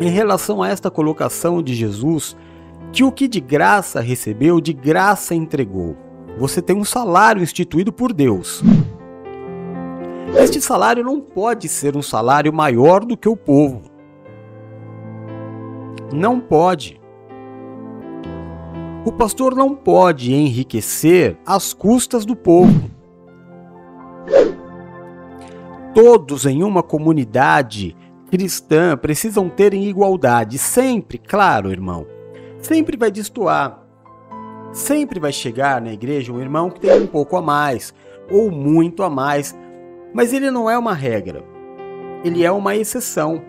em 0.00 0.08
relação 0.08 0.62
a 0.62 0.68
esta 0.68 0.88
colocação 0.88 1.60
de 1.60 1.74
Jesus, 1.74 2.36
que 2.92 3.02
o 3.02 3.10
que 3.10 3.26
de 3.26 3.40
graça 3.40 4.00
recebeu, 4.00 4.60
de 4.60 4.72
graça 4.72 5.34
entregou? 5.34 5.96
Você 6.38 6.62
tem 6.62 6.76
um 6.76 6.84
salário 6.84 7.42
instituído 7.42 7.92
por 7.92 8.12
Deus. 8.12 8.62
Este 10.36 10.60
salário 10.60 11.02
não 11.02 11.20
pode 11.20 11.68
ser 11.68 11.96
um 11.96 12.02
salário 12.02 12.52
maior 12.52 13.04
do 13.04 13.16
que 13.16 13.28
o 13.28 13.36
povo. 13.36 13.82
Não 16.12 16.38
pode. 16.38 17.01
O 19.04 19.10
pastor 19.10 19.56
não 19.56 19.74
pode 19.74 20.32
enriquecer 20.32 21.36
às 21.44 21.72
custas 21.72 22.24
do 22.24 22.36
povo. 22.36 22.88
Todos 25.92 26.46
em 26.46 26.62
uma 26.62 26.84
comunidade 26.84 27.96
cristã 28.30 28.96
precisam 28.96 29.48
ter 29.48 29.74
em 29.74 29.88
igualdade, 29.88 30.56
sempre, 30.56 31.18
claro, 31.18 31.72
irmão. 31.72 32.06
Sempre 32.60 32.96
vai 32.96 33.10
destoar. 33.10 33.84
Sempre 34.72 35.18
vai 35.18 35.32
chegar 35.32 35.80
na 35.80 35.92
igreja 35.92 36.32
um 36.32 36.40
irmão 36.40 36.70
que 36.70 36.80
tem 36.80 37.02
um 37.02 37.06
pouco 37.06 37.36
a 37.36 37.42
mais 37.42 37.92
ou 38.30 38.52
muito 38.52 39.02
a 39.02 39.10
mais, 39.10 39.52
mas 40.14 40.32
ele 40.32 40.48
não 40.48 40.70
é 40.70 40.78
uma 40.78 40.94
regra. 40.94 41.44
Ele 42.24 42.44
é 42.44 42.52
uma 42.52 42.76
exceção. 42.76 43.42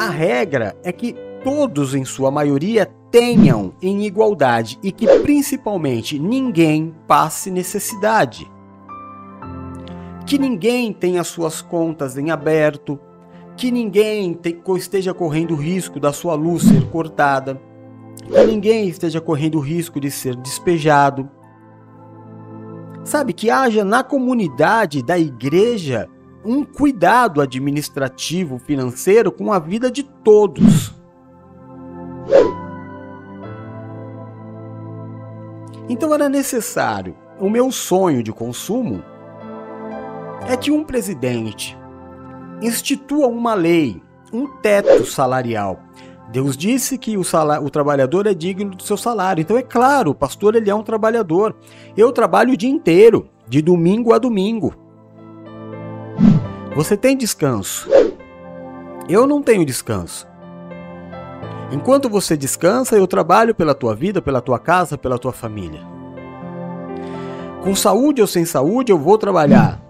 A 0.00 0.08
regra 0.08 0.74
é 0.82 0.90
que 0.90 1.14
todos, 1.44 1.94
em 1.94 2.04
sua 2.04 2.30
maioria, 2.30 2.90
tenham 3.16 3.72
em 3.80 4.04
igualdade 4.04 4.78
e 4.82 4.92
que 4.92 5.06
principalmente 5.20 6.18
ninguém 6.18 6.94
passe 7.08 7.50
necessidade. 7.50 8.46
Que 10.26 10.38
ninguém 10.38 10.92
tenha 10.92 11.24
suas 11.24 11.62
contas 11.62 12.18
em 12.18 12.30
aberto, 12.30 13.00
que 13.56 13.70
ninguém 13.70 14.38
esteja 14.76 15.14
correndo 15.14 15.54
risco 15.54 15.98
da 15.98 16.12
sua 16.12 16.34
luz 16.34 16.64
ser 16.64 16.90
cortada, 16.90 17.58
que 18.22 18.44
ninguém 18.44 18.86
esteja 18.86 19.18
correndo 19.18 19.60
risco 19.60 19.98
de 19.98 20.10
ser 20.10 20.36
despejado. 20.36 21.26
Sabe, 23.02 23.32
que 23.32 23.48
haja 23.48 23.82
na 23.82 24.04
comunidade 24.04 25.02
da 25.02 25.18
igreja 25.18 26.06
um 26.44 26.62
cuidado 26.62 27.40
administrativo, 27.40 28.58
financeiro 28.58 29.32
com 29.32 29.50
a 29.54 29.58
vida 29.58 29.90
de 29.90 30.02
todos. 30.02 30.94
Então 35.88 36.12
era 36.14 36.28
necessário. 36.28 37.16
O 37.38 37.50
meu 37.50 37.70
sonho 37.70 38.22
de 38.22 38.32
consumo 38.32 39.02
é 40.48 40.56
que 40.56 40.70
um 40.70 40.84
presidente 40.84 41.76
institua 42.62 43.26
uma 43.26 43.54
lei, 43.54 44.02
um 44.32 44.46
teto 44.46 45.04
salarial. 45.04 45.80
Deus 46.30 46.56
disse 46.56 46.98
que 46.98 47.16
o, 47.16 47.22
salário, 47.22 47.64
o 47.64 47.70
trabalhador 47.70 48.26
é 48.26 48.34
digno 48.34 48.74
do 48.74 48.82
seu 48.82 48.96
salário. 48.96 49.40
Então 49.40 49.56
é 49.56 49.62
claro, 49.62 50.10
o 50.10 50.14
pastor 50.14 50.56
ele 50.56 50.68
é 50.68 50.74
um 50.74 50.82
trabalhador. 50.82 51.54
Eu 51.96 52.10
trabalho 52.10 52.52
o 52.52 52.56
dia 52.56 52.70
inteiro, 52.70 53.28
de 53.48 53.62
domingo 53.62 54.12
a 54.12 54.18
domingo. 54.18 54.74
Você 56.74 56.96
tem 56.96 57.16
descanso. 57.16 57.88
Eu 59.08 59.26
não 59.26 59.40
tenho 59.40 59.64
descanso. 59.64 60.26
Enquanto 61.70 62.08
você 62.08 62.36
descansa, 62.36 62.96
eu 62.96 63.06
trabalho 63.06 63.54
pela 63.54 63.74
tua 63.74 63.94
vida, 63.94 64.22
pela 64.22 64.40
tua 64.40 64.58
casa, 64.58 64.96
pela 64.96 65.18
tua 65.18 65.32
família. 65.32 65.80
Com 67.62 67.74
saúde 67.74 68.20
ou 68.20 68.26
sem 68.26 68.44
saúde, 68.44 68.92
eu 68.92 68.98
vou 68.98 69.18
trabalhar. 69.18 69.82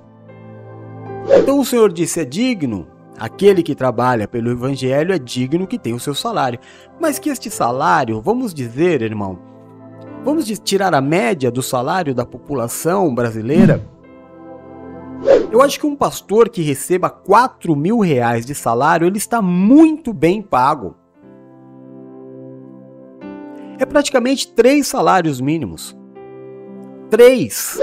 Então 1.38 1.60
o 1.60 1.64
Senhor 1.64 1.92
disse: 1.92 2.20
é 2.20 2.24
digno, 2.24 2.86
aquele 3.18 3.62
que 3.62 3.74
trabalha 3.74 4.26
pelo 4.26 4.50
Evangelho 4.50 5.12
é 5.12 5.18
digno 5.18 5.66
que 5.66 5.78
tem 5.78 5.92
o 5.92 6.00
seu 6.00 6.14
salário. 6.14 6.58
Mas 6.98 7.18
que 7.18 7.28
este 7.28 7.50
salário, 7.50 8.22
vamos 8.22 8.54
dizer, 8.54 9.02
irmão, 9.02 9.38
vamos 10.24 10.46
tirar 10.60 10.94
a 10.94 11.00
média 11.02 11.50
do 11.50 11.62
salário 11.62 12.14
da 12.14 12.24
população 12.24 13.14
brasileira. 13.14 13.86
Eu 15.52 15.60
acho 15.60 15.78
que 15.78 15.86
um 15.86 15.96
pastor 15.96 16.48
que 16.48 16.62
receba 16.62 17.10
4 17.10 17.76
mil 17.76 17.98
reais 17.98 18.46
de 18.46 18.54
salário, 18.54 19.06
ele 19.06 19.18
está 19.18 19.42
muito 19.42 20.14
bem 20.14 20.40
pago. 20.40 20.94
É 23.78 23.84
praticamente 23.84 24.52
três 24.52 24.86
salários 24.86 25.40
mínimos. 25.40 25.96
Três. 27.10 27.78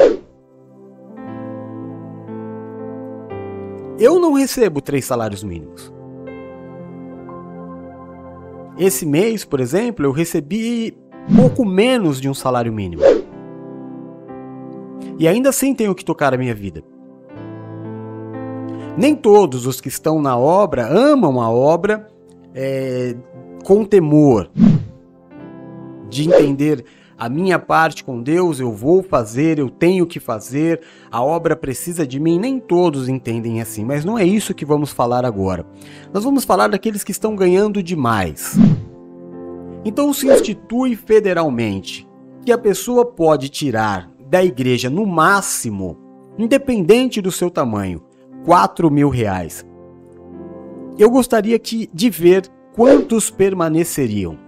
Eu 3.99 4.19
não 4.19 4.33
recebo 4.33 4.81
três 4.81 5.05
salários 5.05 5.43
mínimos. 5.43 5.93
Esse 8.77 9.05
mês, 9.05 9.45
por 9.45 9.59
exemplo, 9.59 10.05
eu 10.05 10.11
recebi 10.11 10.97
pouco 11.35 11.63
menos 11.63 12.19
de 12.19 12.27
um 12.27 12.33
salário 12.33 12.73
mínimo. 12.73 13.03
E 15.19 15.27
ainda 15.27 15.49
assim 15.49 15.75
tenho 15.75 15.93
que 15.93 16.03
tocar 16.03 16.33
a 16.33 16.37
minha 16.37 16.55
vida. 16.55 16.83
Nem 18.97 19.15
todos 19.15 19.67
os 19.67 19.79
que 19.79 19.89
estão 19.89 20.21
na 20.21 20.37
obra 20.37 20.87
amam 20.87 21.39
a 21.39 21.49
obra 21.49 22.07
é, 22.53 23.15
com 23.63 23.85
temor 23.85 24.49
de 26.13 26.27
entender 26.27 26.85
a 27.17 27.29
minha 27.29 27.59
parte 27.59 28.03
com 28.03 28.21
Deus, 28.21 28.59
eu 28.59 28.71
vou 28.71 29.03
fazer, 29.03 29.59
eu 29.59 29.69
tenho 29.69 30.05
que 30.05 30.19
fazer, 30.19 30.81
a 31.11 31.23
obra 31.23 31.55
precisa 31.55 32.05
de 32.05 32.19
mim. 32.19 32.39
Nem 32.39 32.59
todos 32.59 33.07
entendem 33.07 33.61
assim, 33.61 33.85
mas 33.85 34.03
não 34.03 34.17
é 34.17 34.25
isso 34.25 34.53
que 34.53 34.65
vamos 34.65 34.91
falar 34.91 35.25
agora. 35.25 35.65
Nós 36.11 36.23
vamos 36.23 36.43
falar 36.43 36.67
daqueles 36.67 37.03
que 37.03 37.11
estão 37.11 37.35
ganhando 37.35 37.83
demais. 37.83 38.55
Então 39.85 40.13
se 40.13 40.27
institui 40.27 40.95
federalmente 40.95 42.07
que 42.45 42.51
a 42.51 42.57
pessoa 42.57 43.05
pode 43.05 43.49
tirar 43.49 44.09
da 44.29 44.43
igreja 44.43 44.89
no 44.89 45.05
máximo, 45.05 45.97
independente 46.37 47.21
do 47.21 47.31
seu 47.31 47.49
tamanho, 47.49 48.01
4 48.45 48.89
mil 48.89 49.09
reais. 49.09 49.65
Eu 50.97 51.09
gostaria 51.09 51.57
que, 51.59 51.89
de 51.93 52.09
ver 52.09 52.49
quantos 52.75 53.29
permaneceriam 53.29 54.42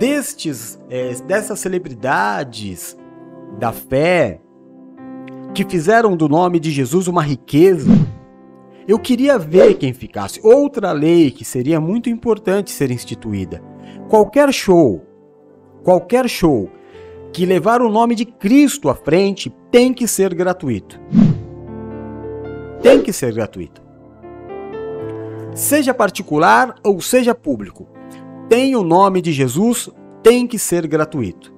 destes, 0.00 0.80
é, 0.88 1.12
dessas 1.26 1.60
celebridades 1.60 2.96
da 3.58 3.70
fé 3.70 4.40
que 5.54 5.62
fizeram 5.62 6.16
do 6.16 6.26
nome 6.26 6.58
de 6.58 6.70
Jesus 6.70 7.06
uma 7.06 7.22
riqueza, 7.22 7.90
eu 8.88 8.98
queria 8.98 9.38
ver 9.38 9.74
quem 9.74 9.92
ficasse. 9.92 10.40
Outra 10.42 10.90
lei 10.92 11.30
que 11.30 11.44
seria 11.44 11.78
muito 11.78 12.08
importante 12.08 12.70
ser 12.70 12.90
instituída: 12.90 13.62
qualquer 14.08 14.50
show, 14.54 15.04
qualquer 15.84 16.30
show 16.30 16.70
que 17.30 17.44
levar 17.44 17.82
o 17.82 17.90
nome 17.90 18.14
de 18.14 18.24
Cristo 18.24 18.88
à 18.88 18.94
frente 18.94 19.54
tem 19.70 19.92
que 19.92 20.08
ser 20.08 20.34
gratuito. 20.34 20.98
Tem 22.82 23.02
que 23.02 23.12
ser 23.12 23.34
gratuito. 23.34 23.82
Seja 25.54 25.92
particular 25.92 26.74
ou 26.82 27.02
seja 27.02 27.34
público 27.34 27.99
tem 28.50 28.74
o 28.74 28.82
nome 28.82 29.22
de 29.22 29.32
Jesus 29.32 29.88
tem 30.24 30.44
que 30.44 30.58
ser 30.58 30.84
gratuito. 30.88 31.54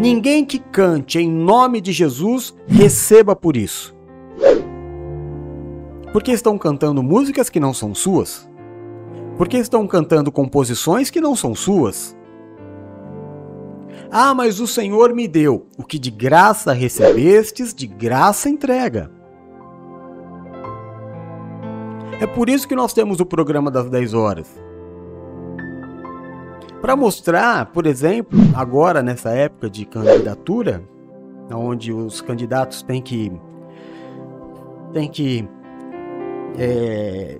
Ninguém 0.00 0.44
que 0.44 0.58
cante 0.58 1.20
em 1.20 1.30
nome 1.30 1.80
de 1.80 1.92
Jesus 1.92 2.52
receba 2.66 3.36
por 3.36 3.56
isso. 3.56 3.96
Porque 6.12 6.32
estão 6.32 6.58
cantando 6.58 7.00
músicas 7.00 7.48
que 7.48 7.60
não 7.60 7.72
são 7.72 7.94
suas? 7.94 8.50
Porque 9.38 9.56
estão 9.56 9.86
cantando 9.86 10.32
composições 10.32 11.10
que 11.10 11.20
não 11.20 11.36
são 11.36 11.54
suas? 11.54 12.16
Ah, 14.10 14.34
mas 14.34 14.58
o 14.58 14.66
Senhor 14.66 15.14
me 15.14 15.28
deu. 15.28 15.68
O 15.78 15.84
que 15.84 15.96
de 15.96 16.10
graça 16.10 16.72
recebestes, 16.72 17.72
de 17.72 17.86
graça 17.86 18.50
entrega. 18.50 19.12
É 22.20 22.26
por 22.26 22.48
isso 22.50 22.66
que 22.66 22.74
nós 22.74 22.92
temos 22.92 23.20
o 23.20 23.24
programa 23.24 23.70
das 23.70 23.88
10 23.88 24.12
horas 24.12 24.69
para 26.80 26.96
mostrar, 26.96 27.66
por 27.66 27.86
exemplo, 27.86 28.38
agora 28.54 29.02
nessa 29.02 29.30
época 29.30 29.68
de 29.68 29.84
candidatura, 29.84 30.82
onde 31.52 31.92
os 31.92 32.20
candidatos 32.20 32.82
têm 32.82 33.02
que 33.02 33.32
têm 34.92 35.08
que 35.08 35.48
é, 36.58 37.38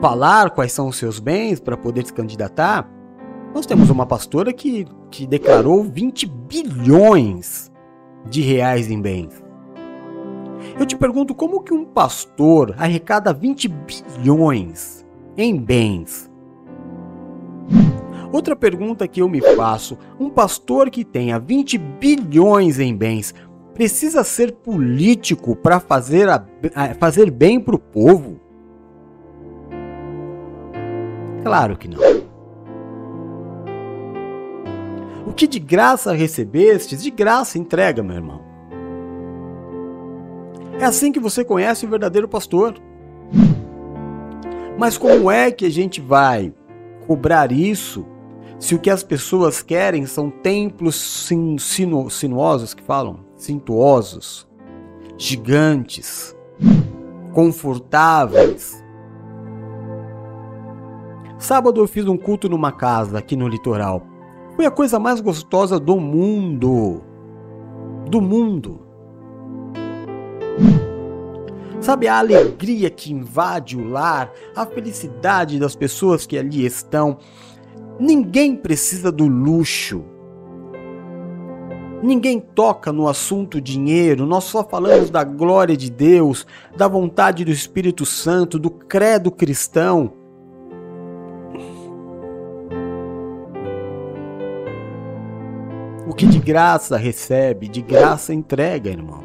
falar 0.00 0.50
quais 0.50 0.72
são 0.72 0.88
os 0.88 0.96
seus 0.96 1.18
bens 1.18 1.58
para 1.58 1.76
poder 1.76 2.06
se 2.06 2.12
candidatar, 2.12 2.88
nós 3.54 3.66
temos 3.66 3.90
uma 3.90 4.06
pastora 4.06 4.52
que 4.52 4.86
que 5.12 5.26
declarou 5.26 5.84
20 5.84 6.26
bilhões 6.26 7.70
de 8.24 8.40
reais 8.40 8.90
em 8.90 9.00
bens. 9.00 9.42
Eu 10.78 10.86
te 10.86 10.96
pergunto 10.96 11.34
como 11.34 11.62
que 11.62 11.74
um 11.74 11.84
pastor 11.84 12.74
arrecada 12.78 13.32
20 13.32 13.68
bilhões 13.68 15.04
em 15.36 15.56
bens? 15.56 16.30
Outra 18.32 18.56
pergunta 18.56 19.06
que 19.06 19.20
eu 19.20 19.28
me 19.28 19.42
faço: 19.54 19.98
um 20.18 20.30
pastor 20.30 20.88
que 20.90 21.04
tenha 21.04 21.38
20 21.38 21.76
bilhões 21.76 22.78
em 22.78 22.96
bens 22.96 23.34
precisa 23.74 24.24
ser 24.24 24.52
político 24.52 25.54
para 25.54 25.78
fazer, 25.78 26.28
fazer 26.98 27.30
bem 27.30 27.60
para 27.60 27.74
o 27.74 27.78
povo? 27.78 28.40
Claro 31.42 31.76
que 31.76 31.88
não. 31.88 32.00
O 35.26 35.32
que 35.32 35.46
de 35.46 35.58
graça 35.58 36.12
recebestes, 36.12 37.02
de 37.02 37.10
graça 37.10 37.58
entrega, 37.58 38.02
meu 38.02 38.16
irmão. 38.16 38.40
É 40.78 40.84
assim 40.84 41.12
que 41.12 41.20
você 41.20 41.44
conhece 41.44 41.84
o 41.84 41.88
verdadeiro 41.88 42.28
pastor. 42.28 42.74
Mas 44.78 44.96
como 44.96 45.30
é 45.30 45.50
que 45.50 45.66
a 45.66 45.70
gente 45.70 46.00
vai 46.00 46.52
cobrar 47.06 47.52
isso 47.52 48.06
se 48.62 48.76
o 48.76 48.78
que 48.78 48.90
as 48.90 49.02
pessoas 49.02 49.60
querem 49.60 50.06
são 50.06 50.30
templos 50.30 50.94
sin 50.94 51.58
sinu 51.58 52.08
sinuosos 52.08 52.72
que 52.72 52.82
falam? 52.84 53.18
Cintuosos, 53.36 54.48
gigantes, 55.18 56.32
confortáveis. 57.32 58.80
Sábado 61.38 61.80
eu 61.80 61.88
fiz 61.88 62.06
um 62.06 62.16
culto 62.16 62.48
numa 62.48 62.70
casa 62.70 63.18
aqui 63.18 63.34
no 63.34 63.48
litoral. 63.48 64.06
Foi 64.54 64.64
a 64.64 64.70
coisa 64.70 64.96
mais 64.96 65.20
gostosa 65.20 65.80
do 65.80 65.98
mundo. 65.98 67.02
Do 68.08 68.20
mundo. 68.20 68.80
Sabe 71.80 72.06
a 72.06 72.16
alegria 72.16 72.88
que 72.90 73.12
invade 73.12 73.76
o 73.76 73.88
lar, 73.88 74.32
a 74.54 74.64
felicidade 74.64 75.58
das 75.58 75.74
pessoas 75.74 76.24
que 76.24 76.38
ali 76.38 76.64
estão. 76.64 77.18
Ninguém 78.02 78.56
precisa 78.56 79.12
do 79.12 79.28
luxo. 79.28 80.02
Ninguém 82.02 82.40
toca 82.40 82.92
no 82.92 83.06
assunto 83.06 83.60
dinheiro, 83.60 84.26
nós 84.26 84.42
só 84.42 84.64
falamos 84.64 85.08
da 85.08 85.22
glória 85.22 85.76
de 85.76 85.88
Deus, 85.88 86.44
da 86.76 86.88
vontade 86.88 87.44
do 87.44 87.52
Espírito 87.52 88.04
Santo, 88.04 88.58
do 88.58 88.72
credo 88.72 89.30
cristão. 89.30 90.14
O 96.04 96.12
que 96.12 96.26
de 96.26 96.40
graça 96.40 96.96
recebe, 96.96 97.68
de 97.68 97.80
graça 97.80 98.34
entrega, 98.34 98.90
irmão. 98.90 99.22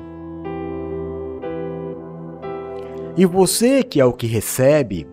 E 3.18 3.26
você 3.26 3.82
que 3.82 4.00
é 4.00 4.06
o 4.06 4.14
que 4.14 4.28
recebe, 4.28 5.08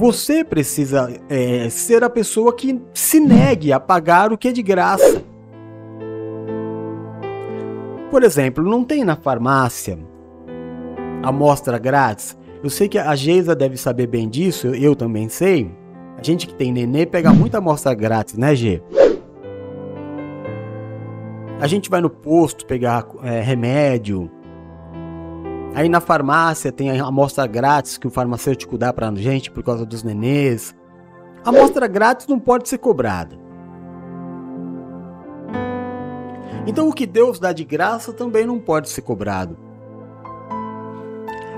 você 0.00 0.42
precisa 0.42 1.12
é, 1.28 1.68
ser 1.68 2.02
a 2.02 2.08
pessoa 2.08 2.56
que 2.56 2.80
se 2.94 3.20
negue 3.20 3.70
a 3.70 3.78
pagar 3.78 4.32
o 4.32 4.38
que 4.38 4.48
é 4.48 4.52
de 4.52 4.62
graça. 4.62 5.22
Por 8.10 8.22
exemplo, 8.22 8.64
não 8.64 8.82
tem 8.82 9.04
na 9.04 9.14
farmácia 9.14 9.98
amostra 11.22 11.78
grátis. 11.78 12.34
Eu 12.64 12.70
sei 12.70 12.88
que 12.88 12.96
a 12.96 13.14
Geisa 13.14 13.54
deve 13.54 13.76
saber 13.76 14.06
bem 14.06 14.26
disso, 14.26 14.68
eu 14.68 14.96
também 14.96 15.28
sei. 15.28 15.70
A 16.16 16.22
gente 16.22 16.46
que 16.46 16.54
tem 16.54 16.72
nenê 16.72 17.04
pega 17.04 17.30
muita 17.30 17.58
amostra 17.58 17.92
grátis, 17.92 18.38
né, 18.38 18.54
G? 18.54 18.82
A 21.60 21.66
gente 21.66 21.90
vai 21.90 22.00
no 22.00 22.08
posto 22.08 22.64
pegar 22.64 23.06
é, 23.22 23.42
remédio, 23.42 24.30
Aí 25.74 25.88
na 25.88 26.00
farmácia 26.00 26.72
tem 26.72 26.98
a 26.98 27.06
amostra 27.06 27.46
grátis 27.46 27.96
que 27.96 28.06
o 28.06 28.10
farmacêutico 28.10 28.76
dá 28.76 28.92
pra 28.92 29.14
gente 29.14 29.50
por 29.50 29.62
causa 29.62 29.86
dos 29.86 30.02
nenês. 30.02 30.74
A 31.44 31.50
amostra 31.50 31.86
grátis 31.86 32.26
não 32.26 32.38
pode 32.40 32.68
ser 32.68 32.78
cobrada. 32.78 33.38
Então 36.66 36.88
o 36.88 36.92
que 36.92 37.06
Deus 37.06 37.38
dá 37.38 37.52
de 37.52 37.64
graça 37.64 38.12
também 38.12 38.46
não 38.46 38.58
pode 38.58 38.88
ser 38.88 39.02
cobrado. 39.02 39.56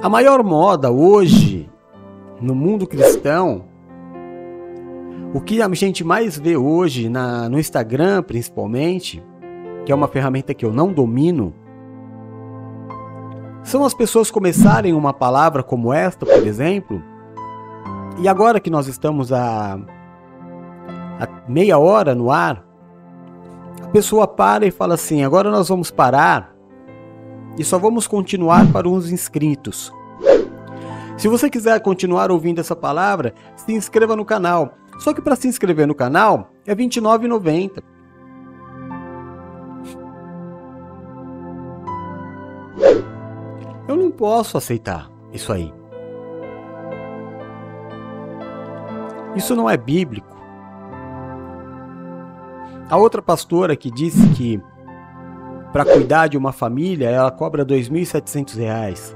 A 0.03 0.09
maior 0.09 0.43
moda 0.43 0.91
hoje 0.91 1.71
no 2.41 2.55
mundo 2.55 2.87
cristão, 2.87 3.65
o 5.33 5.41
que 5.41 5.63
a 5.63 5.69
gente 5.73 6.05
mais 6.05 6.39
vê 6.39 6.57
hoje 6.57 7.09
na, 7.09 7.49
no 7.49 7.59
Instagram 7.59 8.23
principalmente, 8.23 9.23
que 9.87 9.93
é 9.93 9.95
uma 9.95 10.09
ferramenta 10.09 10.53
que 10.53 10.65
eu 10.65 10.73
não 10.73 10.93
domino, 10.93 11.55
são 13.63 13.85
as 13.85 13.95
pessoas 13.95 14.31
começarem 14.31 14.93
uma 14.93 15.13
palavra 15.13 15.63
como 15.63 15.93
esta, 15.93 16.27
por 16.27 16.47
exemplo, 16.47 17.03
e 18.19 18.29
agora 18.29 18.61
que 18.61 18.71
nós 18.71 18.87
estamos 18.87 19.33
a, 19.33 19.79
a 21.19 21.29
meia 21.49 21.79
hora 21.79 22.15
no 22.15 22.31
ar, 22.31 22.65
a 23.83 23.89
pessoa 23.89 24.27
para 24.27 24.67
e 24.67 24.71
fala 24.71 24.95
assim: 24.95 25.23
agora 25.25 25.51
nós 25.51 25.69
vamos 25.69 25.91
parar 25.91 26.55
e 27.59 27.65
só 27.65 27.79
vamos 27.79 28.07
continuar 28.07 28.71
para 28.73 28.89
os 28.89 29.11
inscritos. 29.11 29.93
Se 31.17 31.29
você 31.29 31.49
quiser 31.49 31.81
continuar 31.81 32.31
ouvindo 32.31 32.61
essa 32.61 32.75
palavra, 32.75 33.35
se 33.55 33.73
inscreva 33.73 34.17
no 34.17 34.25
canal. 34.25 34.75
Só 34.99 35.13
que 35.13 35.23
para 35.23 35.37
se 35.37 35.47
inscrever 35.49 35.87
no 35.87 35.95
canal 35.95 36.51
é 36.67 36.73
R$ 36.73 36.77
29,90. 36.77 37.83
Eu 43.93 43.99
não 43.99 44.11
posso 44.11 44.57
aceitar 44.57 45.11
isso 45.35 45.53
aí. 45.53 45.71
Isso 49.37 49.55
não 49.55 49.69
é 49.69 49.77
bíblico. 49.77 50.35
A 52.89 52.97
outra 52.97 53.21
pastora 53.21 53.77
que 53.77 53.91
disse 53.91 54.27
que 54.31 54.59
para 55.75 55.85
cuidar 55.85 56.29
de 56.29 56.39
uma 56.39 56.53
família 56.53 57.11
ela 57.11 57.31
cobra 57.31 57.65
R$ 57.65 57.69
2.700. 57.69 59.15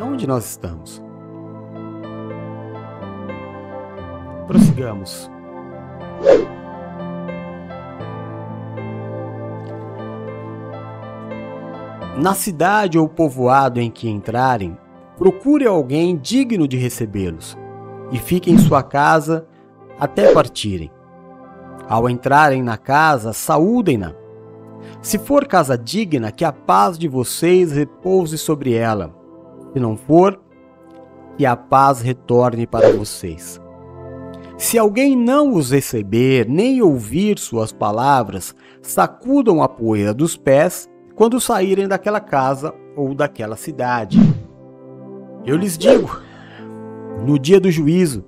Onde 0.00 0.24
nós 0.24 0.50
estamos? 0.50 1.02
Prossigamos. 4.46 5.28
Na 12.16 12.34
cidade 12.34 12.98
ou 12.98 13.08
povoado 13.08 13.80
em 13.80 13.90
que 13.90 14.06
entrarem, 14.06 14.76
procure 15.16 15.66
alguém 15.66 16.14
digno 16.14 16.68
de 16.68 16.76
recebê-los 16.76 17.56
e 18.10 18.18
fiquem 18.18 18.54
em 18.54 18.58
sua 18.58 18.82
casa 18.82 19.46
até 19.98 20.30
partirem. 20.30 20.90
Ao 21.88 22.10
entrarem 22.10 22.62
na 22.62 22.76
casa, 22.76 23.32
saúdem-na. 23.32 24.14
Se 25.00 25.18
for 25.18 25.46
casa 25.46 25.76
digna, 25.78 26.30
que 26.30 26.44
a 26.44 26.52
paz 26.52 26.98
de 26.98 27.08
vocês 27.08 27.72
repouse 27.72 28.36
sobre 28.36 28.74
ela. 28.74 29.14
Se 29.72 29.80
não 29.80 29.96
for, 29.96 30.38
que 31.38 31.46
a 31.46 31.56
paz 31.56 32.02
retorne 32.02 32.66
para 32.66 32.92
vocês. 32.92 33.58
Se 34.58 34.78
alguém 34.78 35.16
não 35.16 35.54
os 35.54 35.70
receber, 35.70 36.46
nem 36.46 36.82
ouvir 36.82 37.38
suas 37.38 37.72
palavras, 37.72 38.54
sacudam 38.82 39.62
a 39.62 39.68
poeira 39.68 40.12
dos 40.12 40.36
pés 40.36 40.91
quando 41.14 41.40
saírem 41.40 41.88
daquela 41.88 42.20
casa 42.20 42.74
ou 42.96 43.14
daquela 43.14 43.56
cidade. 43.56 44.18
Eu 45.44 45.56
lhes 45.56 45.76
digo: 45.76 46.20
no 47.24 47.38
dia 47.38 47.60
do 47.60 47.70
juízo, 47.70 48.24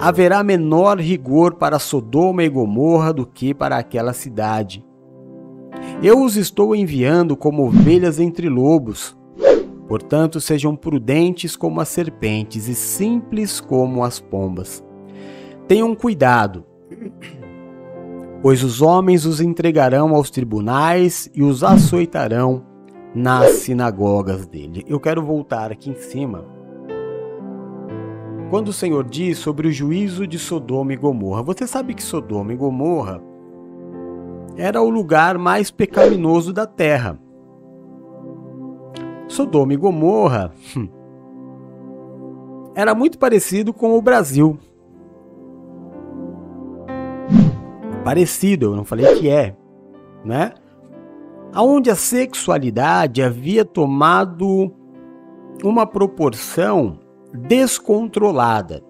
haverá 0.00 0.42
menor 0.42 0.98
rigor 0.98 1.54
para 1.54 1.78
Sodoma 1.78 2.42
e 2.42 2.48
Gomorra 2.48 3.12
do 3.12 3.26
que 3.26 3.54
para 3.54 3.76
aquela 3.76 4.12
cidade. 4.12 4.84
Eu 6.02 6.22
os 6.22 6.36
estou 6.36 6.74
enviando 6.76 7.36
como 7.36 7.66
ovelhas 7.66 8.18
entre 8.20 8.48
lobos. 8.48 9.16
Portanto, 9.88 10.40
sejam 10.40 10.74
prudentes 10.74 11.56
como 11.56 11.80
as 11.80 11.88
serpentes 11.88 12.68
e 12.68 12.74
simples 12.74 13.60
como 13.60 14.02
as 14.04 14.20
pombas. 14.20 14.82
Tenham 15.68 15.94
cuidado 15.94 16.64
pois 18.42 18.64
os 18.64 18.82
homens 18.82 19.24
os 19.24 19.40
entregarão 19.40 20.14
aos 20.14 20.28
tribunais 20.28 21.30
e 21.32 21.44
os 21.44 21.62
açoitarão 21.62 22.64
nas 23.14 23.50
sinagogas 23.50 24.46
dele. 24.46 24.84
Eu 24.88 24.98
quero 24.98 25.22
voltar 25.22 25.70
aqui 25.70 25.90
em 25.90 25.94
cima. 25.94 26.44
Quando 28.50 28.68
o 28.68 28.72
Senhor 28.72 29.04
diz 29.04 29.38
sobre 29.38 29.68
o 29.68 29.72
juízo 29.72 30.26
de 30.26 30.38
Sodoma 30.38 30.92
e 30.92 30.96
Gomorra, 30.96 31.42
você 31.42 31.66
sabe 31.66 31.94
que 31.94 32.02
Sodoma 32.02 32.52
e 32.52 32.56
Gomorra 32.56 33.22
era 34.56 34.82
o 34.82 34.90
lugar 34.90 35.38
mais 35.38 35.70
pecaminoso 35.70 36.52
da 36.52 36.66
terra. 36.66 37.18
Sodoma 39.28 39.72
e 39.72 39.76
Gomorra 39.76 40.52
hum, 40.76 40.88
era 42.74 42.94
muito 42.94 43.18
parecido 43.18 43.72
com 43.72 43.96
o 43.96 44.02
Brasil. 44.02 44.58
Parecido, 48.04 48.66
eu 48.66 48.76
não 48.76 48.84
falei 48.84 49.14
que 49.14 49.28
é, 49.28 49.56
né? 50.24 50.52
Aonde 51.52 51.90
a 51.90 51.94
sexualidade 51.94 53.22
havia 53.22 53.64
tomado 53.64 54.72
uma 55.62 55.86
proporção 55.86 56.98
descontrolada. 57.32 58.82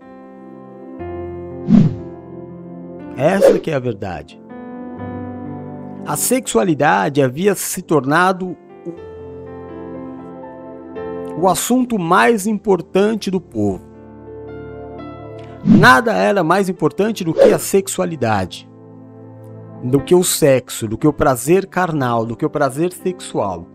Essa 3.17 3.59
que 3.59 3.71
é 3.71 3.75
a 3.75 3.79
verdade. 3.79 4.41
A 6.07 6.17
sexualidade 6.17 7.23
havia 7.23 7.55
se 7.55 7.83
tornado 7.83 8.57
o 11.39 11.49
assunto 11.49 11.99
mais 11.99 12.47
importante 12.47 13.31
do 13.31 13.41
povo. 13.41 13.85
Nada 15.65 16.13
era 16.13 16.43
mais 16.43 16.69
importante 16.69 17.23
do 17.23 17.33
que 17.33 17.53
a 17.53 17.59
sexualidade, 17.59 18.69
do 19.83 20.01
que 20.01 20.15
o 20.15 20.23
sexo, 20.23 20.87
do 20.87 20.97
que 20.97 21.07
o 21.07 21.13
prazer 21.13 21.67
carnal, 21.67 22.25
do 22.25 22.37
que 22.37 22.47
o 22.47 22.51
prazer 22.51 22.93
sexual. 22.93 23.67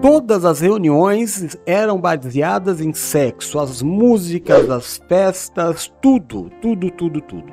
Todas 0.00 0.44
as 0.44 0.60
reuniões 0.60 1.56
eram 1.64 2.00
baseadas 2.00 2.80
em 2.80 2.92
sexo, 2.92 3.58
as 3.58 3.82
músicas, 3.82 4.68
as 4.68 5.00
festas, 5.08 5.92
tudo, 6.00 6.50
tudo, 6.60 6.90
tudo, 6.90 7.20
tudo. 7.20 7.52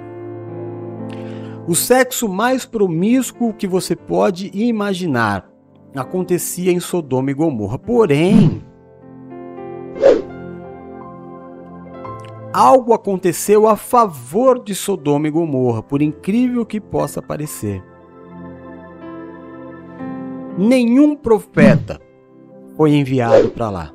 O 1.67 1.75
sexo 1.75 2.27
mais 2.27 2.65
promíscuo 2.65 3.53
que 3.53 3.67
você 3.67 3.95
pode 3.95 4.49
imaginar 4.53 5.47
acontecia 5.95 6.71
em 6.71 6.79
Sodoma 6.79 7.29
e 7.29 7.33
Gomorra. 7.33 7.77
Porém, 7.77 8.63
algo 12.53 12.93
aconteceu 12.93 13.67
a 13.67 13.75
favor 13.75 14.63
de 14.63 14.73
Sodoma 14.73 15.27
e 15.27 15.31
Gomorra, 15.31 15.83
por 15.83 16.01
incrível 16.01 16.65
que 16.65 16.79
possa 16.79 17.21
parecer. 17.21 17.83
Nenhum 20.57 21.15
profeta 21.15 21.99
foi 22.75 22.93
enviado 22.95 23.49
para 23.49 23.69
lá. 23.69 23.93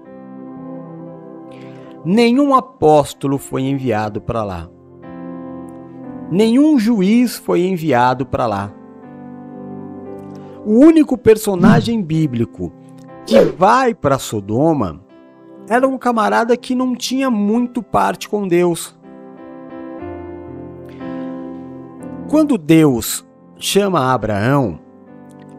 Nenhum 2.05 2.55
apóstolo 2.55 3.39
foi 3.39 3.63
enviado 3.63 4.21
para 4.21 4.45
lá. 4.45 4.69
Nenhum 6.31 6.79
juiz 6.79 7.37
foi 7.37 7.67
enviado 7.67 8.27
para 8.27 8.47
lá 8.47 8.75
o 10.65 10.79
único 10.79 11.19
personagem 11.19 12.03
bíblico 12.03 12.73
que 13.27 13.39
vai 13.41 13.95
para 13.95 14.19
Sodoma 14.19 15.04
era 15.69 15.89
um 15.89 15.97
camarada 15.97 16.57
que 16.57 16.75
não 16.75 16.95
tinha 16.95 17.31
muito 17.31 17.83
parte 17.83 18.29
com 18.29 18.47
Deus. 18.47 18.95
Quando 22.29 22.59
Deus 22.59 23.25
chama 23.59 24.13
Abraão 24.13 24.79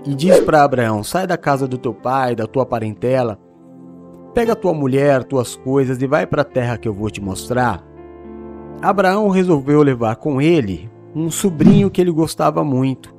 e 0.05 0.13
diz 0.13 0.39
para 0.41 0.63
Abraão: 0.63 1.03
sai 1.03 1.25
da 1.25 1.37
casa 1.37 1.67
do 1.67 1.77
teu 1.77 1.93
pai, 1.93 2.35
da 2.35 2.45
tua 2.45 2.65
parentela, 2.65 3.39
pega 4.33 4.55
tua 4.55 4.73
mulher, 4.73 5.23
tuas 5.23 5.55
coisas 5.55 6.01
e 6.01 6.07
vai 6.07 6.27
para 6.27 6.41
a 6.43 6.45
terra 6.45 6.77
que 6.77 6.87
eu 6.87 6.93
vou 6.93 7.09
te 7.09 7.21
mostrar. 7.21 7.83
Abraão 8.81 9.29
resolveu 9.29 9.81
levar 9.81 10.17
com 10.17 10.41
ele 10.41 10.89
um 11.15 11.31
sobrinho 11.31 11.89
que 11.89 12.01
ele 12.01 12.11
gostava 12.11 12.63
muito. 12.63 13.15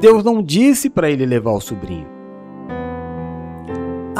Deus 0.00 0.22
não 0.22 0.40
disse 0.40 0.88
para 0.88 1.10
ele 1.10 1.26
levar 1.26 1.50
o 1.50 1.60
sobrinho. 1.60 2.17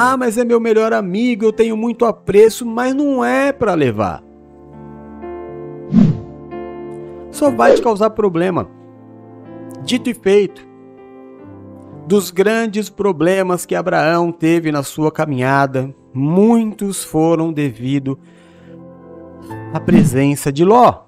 Ah, 0.01 0.17
mas 0.17 0.39
é 0.39 0.45
meu 0.45 0.61
melhor 0.61 0.93
amigo, 0.93 1.45
eu 1.45 1.53
tenho 1.53 1.77
muito 1.77 2.05
apreço, 2.05 2.65
mas 2.65 2.95
não 2.95 3.25
é 3.25 3.51
para 3.51 3.75
levar. 3.75 4.23
Só 7.33 7.51
vai 7.51 7.75
te 7.75 7.83
causar 7.83 8.11
problema. 8.11 8.71
Dito 9.83 10.09
e 10.09 10.15
feito. 10.15 10.65
Dos 12.07 12.31
grandes 12.31 12.89
problemas 12.89 13.67
que 13.67 13.75
Abraão 13.75 14.31
teve 14.31 14.71
na 14.71 14.85
sua 14.85 15.11
caminhada, 15.11 15.93
muitos 16.15 17.03
foram 17.03 17.53
devido 17.53 18.17
à 19.75 19.81
presença 19.81 20.53
de 20.53 20.65
Ló. 20.65 21.07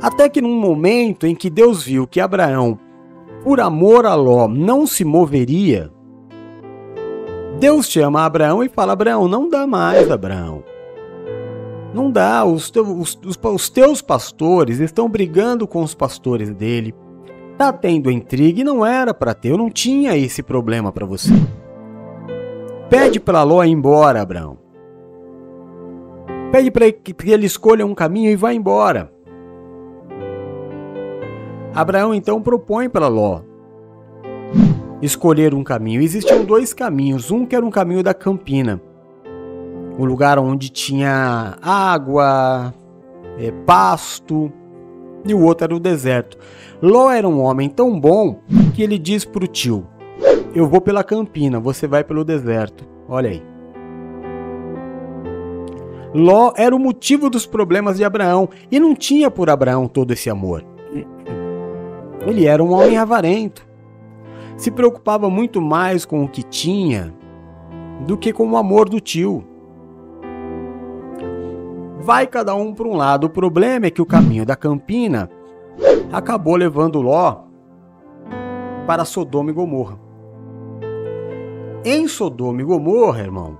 Até 0.00 0.26
que 0.30 0.40
num 0.40 0.58
momento 0.58 1.26
em 1.26 1.34
que 1.34 1.50
Deus 1.50 1.82
viu 1.82 2.06
que 2.06 2.18
Abraão, 2.18 2.78
por 3.46 3.60
amor 3.60 4.04
a 4.06 4.16
Ló, 4.16 4.48
não 4.48 4.88
se 4.88 5.04
moveria, 5.04 5.88
Deus 7.60 7.86
chama 7.88 8.24
Abraão 8.24 8.60
e 8.64 8.68
fala: 8.68 8.92
Abraão, 8.92 9.28
não 9.28 9.48
dá 9.48 9.68
mais, 9.68 10.10
Abraão. 10.10 10.64
Não 11.94 12.10
dá, 12.10 12.44
os, 12.44 12.70
teus, 12.70 13.16
os, 13.24 13.38
os, 13.40 13.70
teus 13.70 14.02
pastores 14.02 14.80
estão 14.80 15.08
brigando 15.08 15.64
com 15.64 15.80
os 15.80 15.94
pastores 15.94 16.52
dele. 16.52 16.92
Tá 17.56 17.72
tendo 17.72 18.10
intriga 18.10 18.62
e 18.62 18.64
não 18.64 18.84
era 18.84 19.14
para 19.14 19.32
ter, 19.32 19.52
eu 19.52 19.56
não 19.56 19.70
tinha 19.70 20.16
esse 20.16 20.42
problema 20.42 20.90
para 20.90 21.06
você. 21.06 21.30
Pede 22.90 23.20
para 23.20 23.44
Ló 23.44 23.62
ir 23.62 23.70
embora, 23.70 24.20
Abraão. 24.20 24.58
Pede 26.50 26.72
para 26.72 26.90
que 26.90 27.14
ele 27.30 27.46
escolha 27.46 27.86
um 27.86 27.94
caminho 27.94 28.28
e 28.28 28.34
vá 28.34 28.52
embora. 28.52 29.15
Abraão 31.76 32.14
então 32.14 32.40
propõe 32.40 32.88
para 32.88 33.06
Ló 33.06 33.42
escolher 35.00 35.54
um 35.54 35.62
caminho. 35.62 36.00
Existiam 36.00 36.44
dois 36.44 36.72
caminhos. 36.72 37.30
Um 37.30 37.44
que 37.44 37.54
era 37.54 37.64
um 37.64 37.70
caminho 37.70 38.02
da 38.02 38.14
campina, 38.14 38.80
um 39.98 40.04
lugar 40.04 40.38
onde 40.38 40.68
tinha 40.70 41.56
água, 41.62 42.74
é, 43.38 43.50
pasto, 43.64 44.52
e 45.24 45.34
o 45.34 45.42
outro 45.42 45.64
era 45.64 45.74
o 45.74 45.80
deserto. 45.80 46.38
Ló 46.80 47.10
era 47.10 47.28
um 47.28 47.40
homem 47.40 47.68
tão 47.68 47.98
bom 47.98 48.40
que 48.74 48.82
ele 48.82 48.98
diz 48.98 49.24
para 49.24 49.44
o 49.44 49.48
tio: 49.48 49.86
Eu 50.54 50.66
vou 50.66 50.80
pela 50.80 51.02
campina, 51.02 51.58
você 51.58 51.86
vai 51.86 52.04
pelo 52.04 52.24
deserto. 52.24 52.84
Olha 53.08 53.30
aí. 53.30 53.42
Ló 56.14 56.52
era 56.56 56.74
o 56.74 56.78
motivo 56.78 57.28
dos 57.28 57.44
problemas 57.44 57.98
de 57.98 58.04
Abraão 58.04 58.48
e 58.70 58.80
não 58.80 58.94
tinha 58.94 59.30
por 59.30 59.50
Abraão 59.50 59.86
todo 59.86 60.12
esse 60.12 60.30
amor. 60.30 60.64
Ele 62.26 62.44
era 62.44 62.62
um 62.62 62.72
homem 62.72 62.98
avarento. 62.98 63.66
Se 64.56 64.70
preocupava 64.70 65.30
muito 65.30 65.60
mais 65.60 66.04
com 66.04 66.24
o 66.24 66.28
que 66.28 66.42
tinha 66.42 67.14
do 68.04 68.16
que 68.16 68.32
com 68.32 68.50
o 68.50 68.56
amor 68.56 68.88
do 68.88 69.00
tio. 69.00 69.44
Vai 72.00 72.26
cada 72.26 72.54
um 72.54 72.74
para 72.74 72.86
um 72.86 72.96
lado. 72.96 73.24
O 73.24 73.30
problema 73.30 73.86
é 73.86 73.90
que 73.90 74.02
o 74.02 74.06
caminho 74.06 74.44
da 74.44 74.56
Campina 74.56 75.30
acabou 76.12 76.56
levando 76.56 77.00
Ló 77.00 77.44
para 78.86 79.04
Sodoma 79.04 79.50
e 79.50 79.54
Gomorra. 79.54 79.98
Em 81.84 82.08
Sodoma 82.08 82.60
e 82.60 82.64
Gomorra, 82.64 83.20
irmão, 83.20 83.58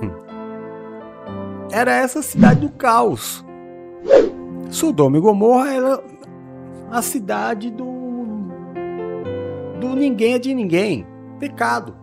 era 1.72 1.94
essa 1.94 2.20
cidade 2.22 2.60
do 2.60 2.70
caos. 2.70 3.44
Sodoma 4.70 5.16
e 5.16 5.20
Gomorra 5.20 5.72
era 5.72 6.02
a 6.94 7.02
cidade 7.02 7.72
do 7.72 7.92
do 9.80 9.96
ninguém 9.96 10.34
é 10.34 10.38
de 10.38 10.54
ninguém. 10.54 11.04
Pecado. 11.40 11.96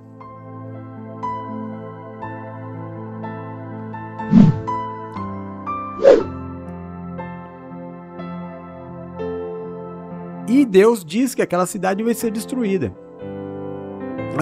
E 10.49 10.65
Deus 10.65 11.05
diz 11.05 11.33
que 11.33 11.41
aquela 11.41 11.65
cidade 11.65 12.03
vai 12.03 12.13
ser 12.13 12.29
destruída. 12.29 12.93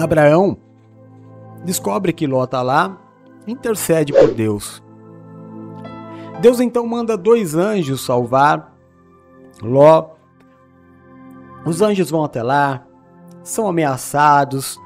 Abraão 0.02 0.56
descobre 1.64 2.12
que 2.12 2.26
Ló 2.26 2.42
está 2.42 2.60
lá, 2.60 3.00
intercede 3.46 4.12
por 4.12 4.34
Deus. 4.34 4.82
Deus 6.42 6.58
então 6.58 6.84
manda 6.88 7.16
dois 7.16 7.54
anjos 7.54 8.04
salvar 8.04 8.76
Ló 9.62 10.18
os 11.64 11.82
anjos 11.82 12.10
vão 12.10 12.24
até 12.24 12.42
lá, 12.42 12.84
são 13.42 13.68
ameaçados, 13.68 14.78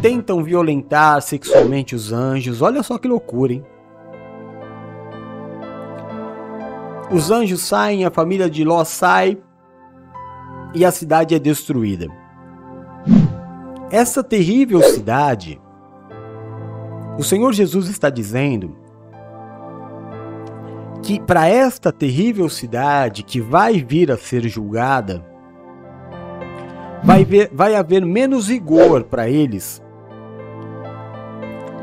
tentam 0.00 0.42
violentar 0.42 1.20
sexualmente 1.22 1.94
os 1.94 2.12
anjos. 2.12 2.62
Olha 2.62 2.82
só 2.82 2.98
que 2.98 3.08
loucura, 3.08 3.54
hein? 3.54 3.64
Os 7.10 7.30
anjos 7.30 7.60
saem, 7.60 8.04
a 8.04 8.10
família 8.10 8.48
de 8.48 8.64
Ló 8.64 8.84
sai 8.84 9.38
e 10.74 10.84
a 10.84 10.90
cidade 10.90 11.34
é 11.34 11.38
destruída. 11.38 12.06
Essa 13.90 14.24
terrível 14.24 14.82
cidade, 14.82 15.60
o 17.18 17.22
Senhor 17.22 17.52
Jesus 17.52 17.88
está 17.88 18.08
dizendo 18.08 18.74
que 21.02 21.20
para 21.20 21.46
esta 21.46 21.92
terrível 21.92 22.48
cidade 22.48 23.22
que 23.22 23.40
vai 23.40 23.82
vir 23.82 24.10
a 24.10 24.16
ser 24.16 24.48
julgada, 24.48 25.31
vai, 27.02 27.24
ver, 27.24 27.50
vai 27.52 27.74
haver 27.74 28.04
menos 28.04 28.48
rigor 28.48 29.04
para 29.04 29.28
eles 29.28 29.82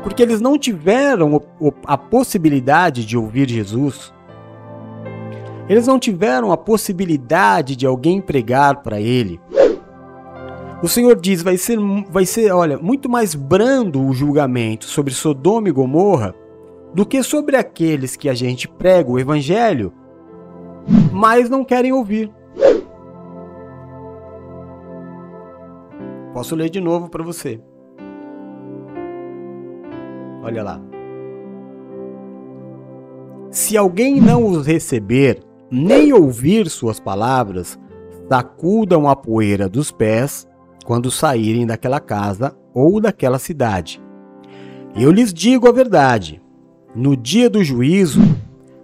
Porque 0.02 0.22
eles 0.22 0.40
não 0.40 0.58
tiveram 0.58 1.40
a 1.86 1.98
possibilidade 1.98 3.04
de 3.04 3.16
ouvir 3.16 3.48
Jesus. 3.48 4.12
Eles 5.68 5.86
não 5.86 5.98
tiveram 5.98 6.50
a 6.50 6.56
possibilidade 6.56 7.76
de 7.76 7.86
alguém 7.86 8.20
pregar 8.20 8.82
para 8.82 9.00
ele. 9.00 9.40
O 10.82 10.88
Senhor 10.88 11.14
diz: 11.14 11.42
vai 11.42 11.56
ser, 11.56 11.78
vai 12.10 12.26
ser, 12.26 12.50
olha, 12.50 12.78
muito 12.78 13.08
mais 13.08 13.34
brando 13.34 14.04
o 14.04 14.12
julgamento 14.12 14.86
sobre 14.86 15.12
Sodoma 15.12 15.68
e 15.68 15.72
Gomorra 15.72 16.34
do 16.94 17.06
que 17.06 17.22
sobre 17.22 17.56
aqueles 17.56 18.16
que 18.16 18.28
a 18.28 18.34
gente 18.34 18.66
prega 18.66 19.10
o 19.10 19.18
evangelho, 19.18 19.92
mas 21.12 21.48
não 21.48 21.64
querem 21.64 21.92
ouvir. 21.92 22.32
Posso 26.32 26.54
ler 26.54 26.70
de 26.70 26.80
novo 26.80 27.08
para 27.08 27.24
você. 27.24 27.60
Olha 30.42 30.62
lá. 30.62 30.80
Se 33.50 33.76
alguém 33.76 34.20
não 34.20 34.46
os 34.46 34.66
receber, 34.66 35.42
nem 35.70 36.12
ouvir 36.12 36.68
suas 36.68 37.00
palavras, 37.00 37.78
sacudam 38.28 39.08
a 39.08 39.16
poeira 39.16 39.68
dos 39.68 39.90
pés 39.90 40.48
quando 40.84 41.10
saírem 41.10 41.66
daquela 41.66 41.98
casa 41.98 42.56
ou 42.72 43.00
daquela 43.00 43.38
cidade. 43.38 44.00
Eu 44.96 45.10
lhes 45.10 45.32
digo 45.32 45.68
a 45.68 45.72
verdade: 45.72 46.40
no 46.94 47.16
dia 47.16 47.50
do 47.50 47.62
juízo 47.62 48.20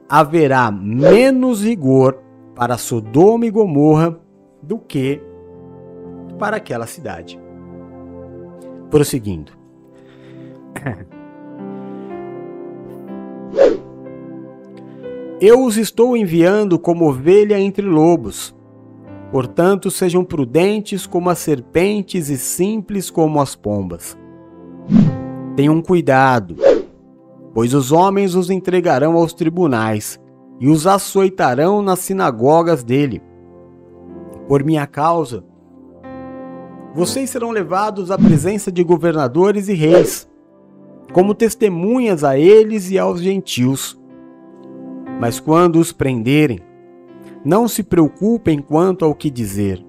haverá 0.09 0.70
menos 0.70 1.62
rigor 1.62 2.18
para 2.55 2.76
Sodoma 2.76 3.47
e 3.47 3.51
Gomorra 3.51 4.18
do 4.62 4.78
que 4.78 5.20
para 6.39 6.57
aquela 6.57 6.87
cidade. 6.87 7.39
Prosseguindo. 8.91 9.53
Eu 15.41 15.64
os 15.64 15.76
estou 15.76 16.16
enviando 16.16 16.78
como 16.78 17.09
ovelha 17.09 17.61
entre 17.61 17.87
lobos. 17.87 18.57
Portanto, 19.30 19.91
sejam 19.91 20.24
prudentes 20.24 21.07
como 21.07 21.28
as 21.28 21.39
serpentes 21.39 22.30
e 22.30 22.39
simples 22.39 23.11
como 23.11 23.41
as 23.41 23.55
pombas. 23.55 24.16
Tenham 25.57 25.82
cuidado, 25.82 26.57
pois 27.53 27.74
os 27.74 27.93
homens 27.93 28.34
os 28.34 28.51
entregarão 28.51 29.14
aos 29.14 29.34
tribunais 29.34 30.18
e 30.59 30.68
os 30.68 30.87
açoitarão 30.87 31.82
nas 31.82 31.99
sinagogas 31.99 32.82
dele. 32.82 33.20
Por 34.49 34.64
minha 34.64 34.87
causa, 34.87 35.45
vocês 36.97 37.30
serão 37.30 37.53
levados 37.53 38.11
à 38.11 38.18
presença 38.18 38.72
de 38.72 38.82
governadores 38.82 39.68
e 39.68 39.74
reis, 39.74 40.28
como 41.12 41.32
testemunhas 41.32 42.24
a 42.24 42.36
eles 42.36 42.90
e 42.90 42.99
aos 42.99 43.20
gentios 43.20 43.97
mas 45.18 45.40
quando 45.40 45.78
os 45.78 45.92
prenderem, 45.92 46.61
não 47.44 47.68
se 47.68 47.82
preocupem 47.82 48.59
quanto 48.59 49.05
ao 49.05 49.14
que 49.14 49.30
dizer 49.30 49.84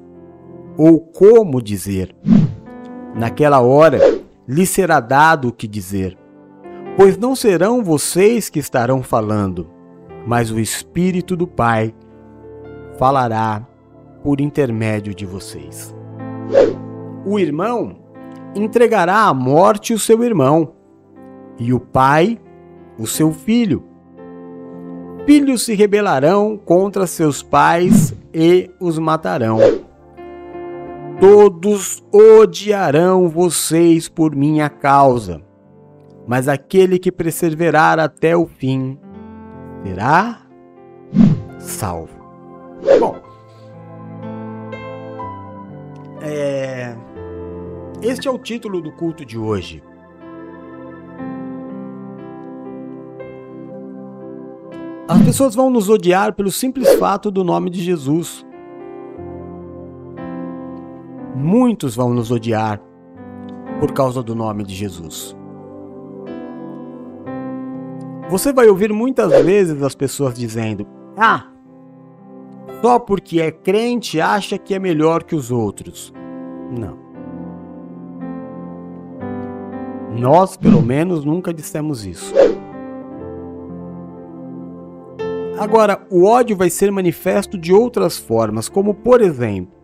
ou 0.77 0.99
como 0.99 1.61
dizer. 1.61 2.15
Naquela 3.15 3.61
hora 3.61 3.99
lhes 4.47 4.69
será 4.69 4.99
dado 4.99 5.49
o 5.49 5.51
que 5.51 5.67
dizer, 5.67 6.17
pois 6.95 7.17
não 7.17 7.35
serão 7.35 7.83
vocês 7.83 8.49
que 8.49 8.59
estarão 8.59 9.01
falando, 9.01 9.67
mas 10.25 10.51
o 10.51 10.59
Espírito 10.59 11.35
do 11.35 11.47
Pai 11.47 11.93
falará 12.97 13.65
por 14.23 14.39
intermédio 14.39 15.13
de 15.13 15.25
vocês. 15.25 15.95
O 17.27 17.37
irmão 17.37 17.97
entregará 18.55 19.25
à 19.25 19.33
morte 19.33 19.93
o 19.93 19.99
seu 19.99 20.23
irmão, 20.23 20.73
e 21.59 21.73
o 21.73 21.79
pai 21.79 22.39
o 22.97 23.05
seu 23.05 23.31
filho 23.31 23.83
filhos 25.27 25.63
se 25.63 25.75
rebelarão 25.75 26.57
contra 26.57 27.05
seus 27.05 27.43
pais 27.43 28.15
e 28.33 28.71
os 28.79 28.97
matarão. 28.97 29.59
Todos 31.19 32.01
odiarão 32.13 33.27
vocês 33.27 34.07
por 34.07 34.33
minha 34.33 34.69
causa, 34.69 35.41
mas 36.25 36.47
aquele 36.47 36.97
que 36.97 37.11
perseverar 37.11 37.99
até 37.99 38.37
o 38.37 38.45
fim 38.47 38.97
será 39.83 40.43
salvo. 41.59 42.17
Bom, 42.97 43.17
é... 46.21 46.95
este 48.01 48.27
é 48.27 48.31
o 48.31 48.37
título 48.37 48.81
do 48.81 48.91
culto 48.91 49.25
de 49.25 49.37
hoje. 49.37 49.83
As 55.07 55.21
pessoas 55.21 55.55
vão 55.55 55.69
nos 55.69 55.89
odiar 55.89 56.33
pelo 56.33 56.51
simples 56.51 56.93
fato 56.95 57.31
do 57.31 57.43
nome 57.43 57.69
de 57.69 57.81
Jesus. 57.81 58.45
Muitos 61.35 61.95
vão 61.95 62.13
nos 62.13 62.29
odiar 62.29 62.81
por 63.79 63.93
causa 63.93 64.21
do 64.21 64.35
nome 64.35 64.63
de 64.63 64.75
Jesus. 64.75 65.35
Você 68.29 68.51
vai 68.51 68.67
ouvir 68.67 68.91
muitas 68.91 69.31
vezes 69.45 69.81
as 69.81 69.95
pessoas 69.95 70.35
dizendo: 70.35 70.85
Ah, 71.15 71.47
só 72.81 72.99
porque 72.99 73.39
é 73.39 73.49
crente 73.49 74.19
acha 74.19 74.57
que 74.57 74.73
é 74.75 74.79
melhor 74.79 75.23
que 75.23 75.35
os 75.35 75.51
outros. 75.51 76.13
Não. 76.69 77.06
Nós, 80.17 80.57
pelo 80.57 80.81
menos, 80.81 81.23
nunca 81.23 81.53
dissemos 81.53 82.05
isso. 82.05 82.33
Agora, 85.59 86.05
o 86.09 86.25
ódio 86.25 86.55
vai 86.55 86.69
ser 86.69 86.91
manifesto 86.91 87.57
de 87.57 87.73
outras 87.73 88.17
formas, 88.17 88.67
como 88.69 88.93
por 88.93 89.21
exemplo, 89.21 89.75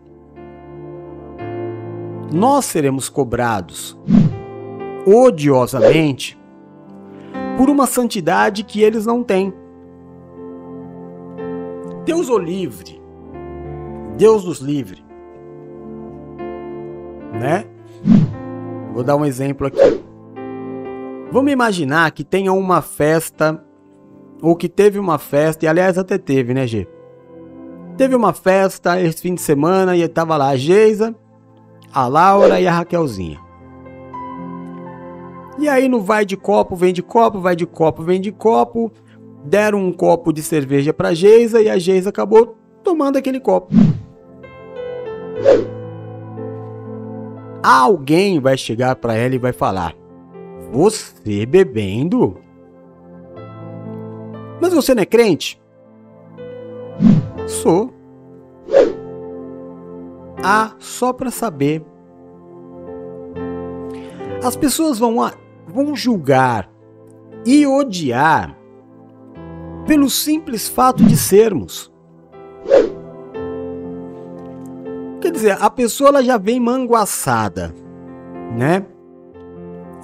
nós 2.32 2.64
seremos 2.64 3.08
cobrados 3.08 3.98
odiosamente 5.06 6.38
por 7.56 7.70
uma 7.70 7.86
santidade 7.86 8.64
que 8.64 8.82
eles 8.82 9.06
não 9.06 9.22
têm. 9.22 9.52
Deus 12.04 12.28
o 12.28 12.38
livre. 12.38 13.00
Deus 14.16 14.44
nos 14.44 14.58
livre. 14.60 15.04
Né? 17.32 17.64
Vou 18.92 19.02
dar 19.02 19.16
um 19.16 19.24
exemplo 19.24 19.66
aqui. 19.66 20.04
Vamos 21.34 21.50
imaginar 21.50 22.12
que 22.12 22.22
tenha 22.22 22.52
uma 22.52 22.80
festa 22.80 23.60
ou 24.40 24.54
que 24.54 24.68
teve 24.68 25.00
uma 25.00 25.18
festa, 25.18 25.64
e 25.64 25.68
aliás 25.68 25.98
até 25.98 26.16
teve, 26.16 26.54
né, 26.54 26.64
G? 26.64 26.86
Teve 27.96 28.14
uma 28.14 28.32
festa 28.32 29.02
esse 29.02 29.20
fim 29.20 29.34
de 29.34 29.40
semana 29.40 29.96
e 29.96 30.06
tava 30.06 30.36
lá 30.36 30.50
a 30.50 30.56
Geisa, 30.56 31.12
a 31.92 32.06
Laura 32.06 32.60
e 32.60 32.68
a 32.68 32.72
Raquelzinha. 32.72 33.40
E 35.58 35.68
aí 35.68 35.88
no 35.88 36.00
vai 36.00 36.24
de 36.24 36.36
copo, 36.36 36.76
vem 36.76 36.92
de 36.92 37.02
copo, 37.02 37.40
vai 37.40 37.56
de 37.56 37.66
copo, 37.66 38.04
vem 38.04 38.20
de 38.20 38.30
copo, 38.30 38.92
deram 39.44 39.80
um 39.80 39.92
copo 39.92 40.32
de 40.32 40.40
cerveja 40.40 40.94
pra 40.94 41.14
Geisa 41.14 41.60
e 41.60 41.68
a 41.68 41.76
Geisa 41.76 42.10
acabou 42.10 42.56
tomando 42.84 43.16
aquele 43.16 43.40
copo. 43.40 43.74
Alguém 47.60 48.38
vai 48.38 48.56
chegar 48.56 48.94
para 48.94 49.16
ela 49.16 49.34
e 49.34 49.38
vai 49.38 49.52
falar: 49.52 49.96
"Você 50.74 51.46
bebendo 51.46 52.44
mas 54.64 54.72
você 54.72 54.94
não 54.94 55.02
é 55.02 55.06
crente? 55.06 55.60
Sou. 57.46 57.92
Ah, 60.42 60.72
só 60.78 61.12
para 61.12 61.30
saber. 61.30 61.84
As 64.42 64.56
pessoas 64.56 64.98
vão, 64.98 65.16
vão 65.66 65.94
julgar 65.94 66.70
e 67.44 67.66
odiar 67.66 68.56
pelo 69.86 70.08
simples 70.08 70.66
fato 70.66 71.04
de 71.04 71.14
sermos. 71.14 71.92
Quer 75.20 75.30
dizer, 75.30 75.58
a 75.60 75.68
pessoa 75.68 76.08
ela 76.08 76.22
já 76.22 76.38
vem 76.38 76.58
manguaçada, 76.58 77.74
né? 78.56 78.86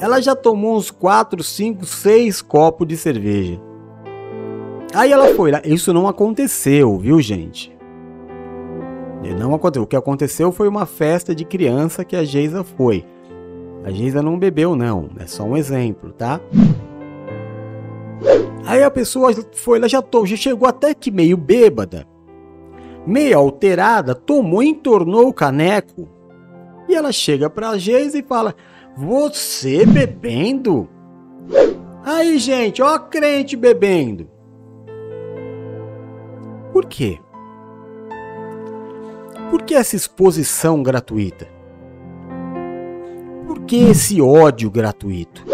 Ela 0.00 0.20
já 0.20 0.34
tomou 0.34 0.76
uns 0.76 0.90
4, 0.90 1.42
5, 1.42 1.84
6 1.84 2.40
copos 2.40 2.88
de 2.88 2.96
cerveja. 2.96 3.60
Aí 4.94 5.12
ela 5.12 5.34
foi 5.34 5.50
lá. 5.50 5.60
Isso 5.64 5.92
não 5.92 6.08
aconteceu, 6.08 6.96
viu, 6.96 7.20
gente? 7.20 7.70
Não 9.38 9.54
aconteceu. 9.54 9.82
O 9.82 9.86
que 9.86 9.96
aconteceu 9.96 10.50
foi 10.50 10.66
uma 10.66 10.86
festa 10.86 11.34
de 11.34 11.44
criança 11.44 12.04
que 12.04 12.16
a 12.16 12.24
Geisa 12.24 12.64
foi. 12.64 13.04
A 13.84 13.90
Geisa 13.90 14.22
não 14.22 14.38
bebeu, 14.38 14.74
não. 14.74 15.10
É 15.18 15.26
só 15.26 15.44
um 15.44 15.56
exemplo, 15.56 16.12
tá? 16.12 16.40
Aí 18.64 18.82
a 18.82 18.90
pessoa 18.90 19.32
foi 19.52 19.78
lá, 19.78 19.86
já, 19.88 20.02
já 20.24 20.36
chegou 20.36 20.68
até 20.68 20.94
que 20.94 21.10
meio 21.10 21.36
bêbada, 21.36 22.06
meio 23.06 23.38
alterada, 23.38 24.14
tomou 24.14 24.62
entornou 24.62 25.28
o 25.28 25.32
caneco. 25.32 26.08
E 26.88 26.94
ela 26.94 27.12
chega 27.12 27.48
pra 27.48 27.78
Geisa 27.78 28.18
e 28.18 28.22
fala: 28.22 28.54
Você 28.96 29.86
bebendo? 29.86 30.88
Aí, 32.04 32.38
gente, 32.38 32.82
ó, 32.82 32.98
crente 32.98 33.56
bebendo. 33.56 34.28
Por 36.72 36.86
quê? 36.86 37.18
Por 39.50 39.62
que 39.62 39.74
essa 39.74 39.96
exposição 39.96 40.82
gratuita? 40.82 41.48
Por 43.46 43.60
que 43.60 43.76
esse 43.90 44.20
ódio 44.20 44.70
gratuito? 44.70 45.44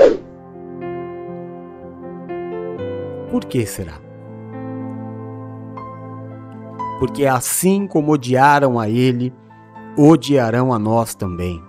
Por 3.30 3.44
que 3.44 3.64
será? 3.66 4.00
Porque 6.98 7.26
assim 7.26 7.86
como 7.86 8.12
odiaram 8.12 8.78
a 8.78 8.88
ele, 8.88 9.32
odiarão 9.96 10.72
a 10.72 10.78
nós 10.78 11.14
também. 11.14 11.62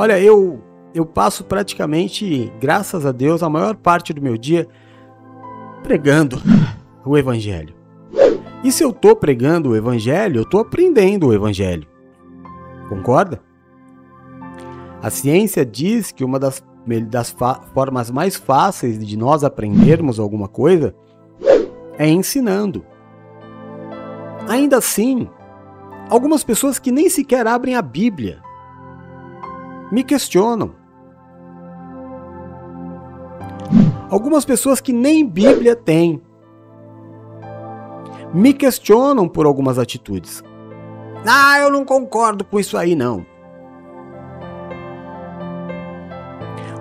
Olha, 0.00 0.18
eu 0.18 0.58
eu 0.94 1.04
passo 1.04 1.44
praticamente, 1.44 2.50
graças 2.58 3.04
a 3.04 3.12
Deus, 3.12 3.42
a 3.42 3.50
maior 3.50 3.76
parte 3.76 4.14
do 4.14 4.22
meu 4.22 4.38
dia 4.38 4.66
pregando 5.82 6.40
o 7.04 7.18
evangelho. 7.18 7.74
E 8.64 8.72
se 8.72 8.82
eu 8.82 8.94
tô 8.94 9.14
pregando 9.14 9.68
o 9.68 9.76
evangelho, 9.76 10.40
eu 10.40 10.48
tô 10.48 10.58
aprendendo 10.58 11.26
o 11.26 11.34
evangelho. 11.34 11.86
Concorda? 12.88 13.42
A 15.02 15.10
ciência 15.10 15.66
diz 15.66 16.10
que 16.10 16.24
uma 16.24 16.38
das, 16.38 16.64
das 17.10 17.36
formas 17.74 18.10
mais 18.10 18.36
fáceis 18.36 19.06
de 19.06 19.18
nós 19.18 19.44
aprendermos 19.44 20.18
alguma 20.18 20.48
coisa 20.48 20.94
é 21.98 22.08
ensinando. 22.08 22.86
Ainda 24.48 24.78
assim, 24.78 25.28
algumas 26.08 26.42
pessoas 26.42 26.78
que 26.78 26.90
nem 26.90 27.10
sequer 27.10 27.46
abrem 27.46 27.76
a 27.76 27.82
Bíblia 27.82 28.40
me 29.90 30.04
questionam. 30.04 30.72
Algumas 34.08 34.44
pessoas 34.44 34.80
que 34.80 34.92
nem 34.92 35.26
Bíblia 35.26 35.76
têm 35.76 36.20
me 38.32 38.52
questionam 38.52 39.28
por 39.28 39.46
algumas 39.46 39.78
atitudes. 39.78 40.42
Ah, 41.26 41.58
eu 41.60 41.70
não 41.70 41.84
concordo 41.84 42.44
com 42.44 42.58
isso 42.58 42.76
aí 42.76 42.94
não. 42.94 43.24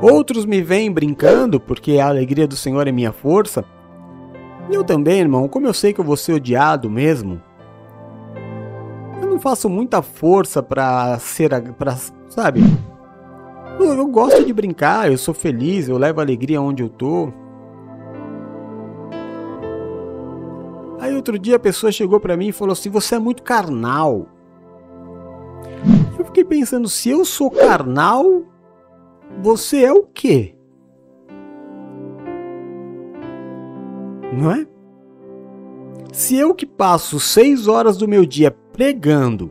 Outros 0.01 0.45
me 0.45 0.61
vêm 0.61 0.91
brincando 0.91 1.59
porque 1.59 1.99
a 1.99 2.07
alegria 2.07 2.47
do 2.47 2.55
Senhor 2.55 2.87
é 2.87 2.91
minha 2.91 3.11
força. 3.11 3.65
E 4.69 4.73
eu 4.73 4.83
também, 4.83 5.19
irmão, 5.19 5.47
como 5.47 5.67
eu 5.67 5.73
sei 5.73 5.91
que 5.91 5.99
eu 5.99 6.05
vou 6.05 6.15
ser 6.15 6.33
odiado 6.33 6.89
mesmo, 6.89 7.41
eu 9.21 9.27
não 9.27 9.39
faço 9.39 9.67
muita 9.67 10.01
força 10.01 10.63
para 10.63 11.19
ser, 11.19 11.73
para, 11.73 11.97
sabe? 12.29 12.61
Eu, 13.79 13.93
eu 13.93 14.07
gosto 14.07 14.45
de 14.45 14.51
brincar, 14.51 15.09
eu 15.09 15.17
sou 15.17 15.33
feliz, 15.33 15.87
eu 15.87 15.97
levo 15.97 16.19
alegria 16.19 16.61
onde 16.61 16.83
eu 16.83 16.89
tô. 16.89 17.31
Aí 20.99 21.15
outro 21.15 21.39
dia 21.39 21.55
a 21.55 21.59
pessoa 21.59 21.91
chegou 21.91 22.19
para 22.19 22.35
mim 22.35 22.49
e 22.49 22.51
falou 22.51 22.73
assim: 22.73 22.89
"Você 22.89 23.15
é 23.15 23.19
muito 23.19 23.41
carnal". 23.41 24.27
Eu 26.17 26.25
fiquei 26.25 26.43
pensando, 26.43 26.89
se 26.89 27.09
eu 27.09 27.23
sou 27.23 27.49
carnal, 27.49 28.43
você 29.41 29.85
é 29.85 29.93
o 29.93 30.03
quê? 30.03 30.53
Não 34.33 34.51
é? 34.51 34.67
Se 36.11 36.35
eu 36.35 36.53
que 36.53 36.65
passo 36.65 37.19
seis 37.19 37.67
horas 37.67 37.95
do 37.95 38.07
meu 38.07 38.25
dia 38.25 38.51
pregando 38.73 39.49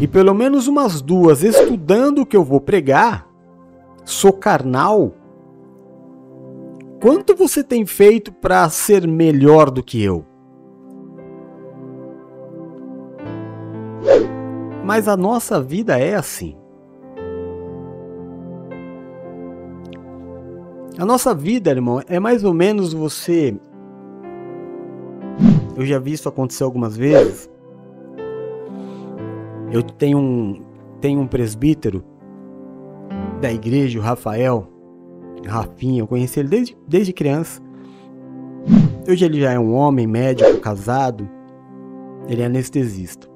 e 0.00 0.08
pelo 0.08 0.34
menos 0.34 0.66
umas 0.66 1.00
duas 1.00 1.44
estudando 1.44 2.22
o 2.22 2.26
que 2.26 2.36
eu 2.36 2.42
vou 2.42 2.60
pregar, 2.60 3.27
sou 4.08 4.32
carnal? 4.32 5.12
Quanto 7.00 7.36
você 7.36 7.62
tem 7.62 7.84
feito 7.84 8.32
para 8.32 8.68
ser 8.70 9.06
melhor 9.06 9.70
do 9.70 9.82
que 9.82 10.02
eu? 10.02 10.24
Mas 14.84 15.06
a 15.06 15.16
nossa 15.16 15.60
vida 15.60 15.98
é 15.98 16.14
assim. 16.14 16.56
A 20.98 21.04
nossa 21.04 21.34
vida, 21.34 21.70
irmão, 21.70 22.02
é 22.08 22.18
mais 22.18 22.42
ou 22.42 22.54
menos 22.54 22.92
você. 22.92 23.56
Eu 25.76 25.84
já 25.84 25.98
vi 25.98 26.12
isso 26.12 26.28
acontecer 26.28 26.64
algumas 26.64 26.96
vezes. 26.96 27.48
Eu 29.70 29.82
tenho 29.82 30.18
um, 30.18 30.64
tenho 31.00 31.20
um 31.20 31.26
presbítero 31.26 32.02
da 33.40 33.52
igreja, 33.52 33.98
o 33.98 34.02
Rafael, 34.02 34.66
Rafinha, 35.46 36.02
eu 36.02 36.06
conheci 36.06 36.40
ele 36.40 36.48
desde, 36.48 36.76
desde 36.86 37.12
criança. 37.12 37.62
Hoje 39.08 39.24
ele 39.24 39.40
já 39.40 39.52
é 39.52 39.58
um 39.58 39.74
homem 39.74 40.06
médico, 40.06 40.60
casado. 40.60 41.28
Ele 42.28 42.42
é 42.42 42.46
anestesista. 42.46 43.26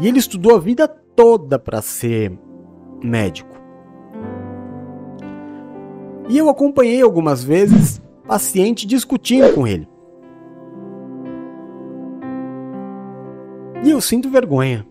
E 0.00 0.08
ele 0.08 0.18
estudou 0.18 0.56
a 0.56 0.58
vida 0.58 0.88
toda 0.88 1.58
para 1.58 1.82
ser 1.82 2.32
médico. 3.02 3.54
E 6.28 6.38
eu 6.38 6.48
acompanhei 6.48 7.02
algumas 7.02 7.44
vezes 7.44 8.00
paciente 8.26 8.86
discutindo 8.86 9.52
com 9.54 9.66
ele. 9.66 9.88
E 13.84 13.90
eu 13.90 14.00
sinto 14.00 14.30
vergonha. 14.30 14.86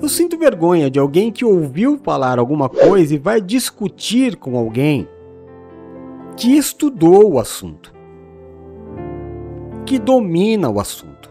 Eu 0.00 0.08
sinto 0.08 0.38
vergonha 0.38 0.90
de 0.90 0.98
alguém 0.98 1.30
que 1.30 1.44
ouviu 1.44 1.98
falar 1.98 2.38
alguma 2.38 2.70
coisa 2.70 3.14
e 3.14 3.18
vai 3.18 3.38
discutir 3.38 4.36
com 4.36 4.56
alguém 4.56 5.06
que 6.36 6.56
estudou 6.56 7.32
o 7.32 7.38
assunto, 7.38 7.92
que 9.84 9.98
domina 9.98 10.70
o 10.70 10.80
assunto. 10.80 11.30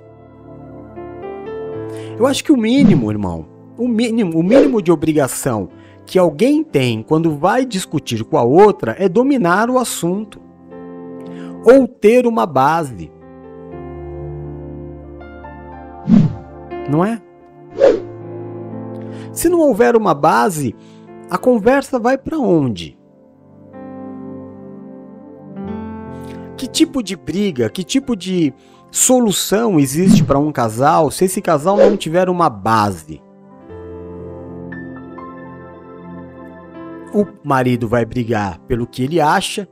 Eu 2.18 2.28
acho 2.28 2.44
que 2.44 2.52
o 2.52 2.58
mínimo, 2.58 3.10
irmão, 3.10 3.48
o 3.76 3.88
mínimo, 3.88 4.38
o 4.38 4.44
mínimo 4.44 4.82
de 4.84 4.92
obrigação 4.92 5.70
que 6.06 6.20
alguém 6.20 6.64
tem 6.64 7.02
quando 7.02 7.36
vai 7.36 7.66
discutir 7.66 8.24
com 8.24 8.38
a 8.38 8.44
outra 8.44 8.96
é 9.00 9.10
dominar 9.10 9.70
o 9.72 9.80
assunto 9.80 10.40
ou 11.66 11.88
ter 11.88 12.28
uma 12.28 12.46
base. 12.46 13.12
Não 16.88 17.04
é? 17.04 17.22
Se 19.40 19.48
não 19.48 19.62
houver 19.62 19.96
uma 19.96 20.14
base, 20.14 20.76
a 21.30 21.38
conversa 21.38 21.98
vai 21.98 22.18
para 22.18 22.38
onde? 22.38 23.00
Que 26.58 26.68
tipo 26.68 27.02
de 27.02 27.16
briga, 27.16 27.70
que 27.70 27.82
tipo 27.82 28.18
de 28.18 28.54
solução 28.92 29.80
existe 29.80 30.26
para 30.26 30.38
um 30.38 30.52
casal 30.52 31.10
se 31.10 31.24
esse 31.24 31.42
casal 31.42 31.78
não 31.78 31.96
tiver 31.96 32.28
uma 32.28 32.50
base? 32.50 33.22
O 37.14 37.26
marido 37.42 37.88
vai 37.88 38.04
brigar 38.04 38.60
pelo 38.68 38.86
que 38.86 39.06
ele 39.06 39.22
acha, 39.22 39.70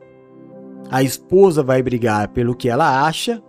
a 0.90 1.04
esposa 1.04 1.62
vai 1.62 1.84
brigar 1.84 2.30
pelo 2.30 2.56
que 2.56 2.70
ela 2.70 3.06
acha, 3.06 3.44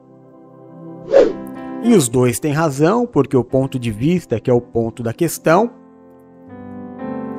e 1.84 1.94
os 1.94 2.08
dois 2.08 2.40
têm 2.40 2.52
razão, 2.52 3.06
porque 3.06 3.36
o 3.36 3.44
ponto 3.44 3.78
de 3.78 3.92
vista 3.92 4.40
que 4.40 4.50
é 4.50 4.52
o 4.52 4.60
ponto 4.60 5.00
da 5.00 5.12
questão 5.12 5.78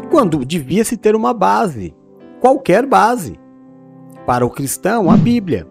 quando 0.10 0.43
devia 0.43 0.84
se 0.84 0.97
ter 0.97 1.16
uma 1.16 1.34
base, 1.34 1.95
qualquer 2.41 2.86
base. 2.86 3.39
Para 4.26 4.45
o 4.45 4.49
cristão, 4.49 5.10
a 5.10 5.16
Bíblia. 5.16 5.68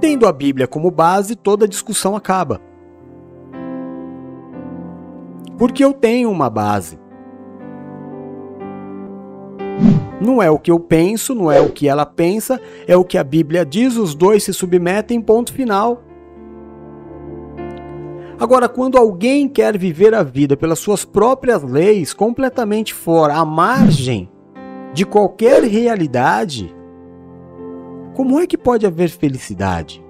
Tendo 0.00 0.26
a 0.26 0.32
Bíblia 0.32 0.66
como 0.66 0.90
base, 0.90 1.34
toda 1.34 1.66
discussão 1.66 2.14
acaba. 2.14 2.60
Porque 5.56 5.84
eu 5.84 5.92
tenho 5.92 6.30
uma 6.30 6.50
base. 6.50 6.98
Não 10.20 10.42
é 10.42 10.50
o 10.50 10.58
que 10.58 10.70
eu 10.70 10.80
penso, 10.80 11.34
não 11.34 11.50
é 11.50 11.60
o 11.60 11.70
que 11.70 11.88
ela 11.88 12.06
pensa, 12.06 12.60
é 12.86 12.96
o 12.96 13.04
que 13.04 13.18
a 13.18 13.24
Bíblia 13.24 13.64
diz, 13.64 13.96
os 13.96 14.14
dois 14.14 14.42
se 14.44 14.52
submetem, 14.52 15.20
ponto 15.20 15.52
final. 15.52 16.02
Agora, 18.38 18.68
quando 18.68 18.98
alguém 18.98 19.48
quer 19.48 19.78
viver 19.78 20.12
a 20.12 20.22
vida 20.22 20.56
pelas 20.56 20.78
suas 20.78 21.04
próprias 21.04 21.62
leis, 21.62 22.12
completamente 22.12 22.92
fora, 22.92 23.34
à 23.34 23.44
margem 23.44 24.28
de 24.92 25.06
qualquer 25.06 25.62
realidade, 25.62 26.74
como 28.14 28.40
é 28.40 28.46
que 28.46 28.58
pode 28.58 28.86
haver 28.86 29.08
felicidade? 29.08 30.04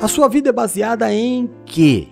A 0.00 0.08
sua 0.08 0.28
vida 0.28 0.48
é 0.48 0.52
baseada 0.52 1.12
em 1.12 1.50
quê? 1.64 2.08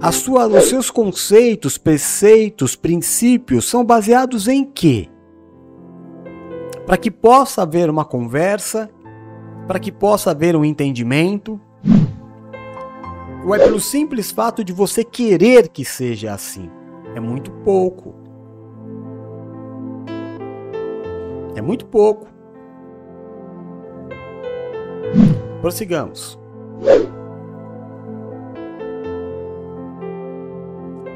A 0.00 0.12
sua, 0.12 0.46
os 0.46 0.64
seus 0.64 0.90
conceitos, 0.90 1.76
preceitos, 1.76 2.74
princípios 2.74 3.66
são 3.66 3.84
baseados 3.84 4.48
em 4.48 4.64
quê? 4.64 5.08
Para 6.86 6.96
que 6.96 7.10
possa 7.10 7.62
haver 7.62 7.88
uma 7.88 8.04
conversa 8.04 8.90
para 9.70 9.78
que 9.78 9.92
possa 9.92 10.32
haver 10.32 10.56
um 10.56 10.64
entendimento? 10.64 11.60
Ou 13.46 13.54
é 13.54 13.58
pelo 13.60 13.78
simples 13.78 14.32
fato 14.32 14.64
de 14.64 14.72
você 14.72 15.04
querer 15.04 15.68
que 15.68 15.84
seja 15.84 16.34
assim? 16.34 16.68
É 17.14 17.20
muito 17.20 17.52
pouco. 17.52 18.12
É 21.54 21.62
muito 21.62 21.86
pouco. 21.86 22.26
Prossigamos. 25.60 26.36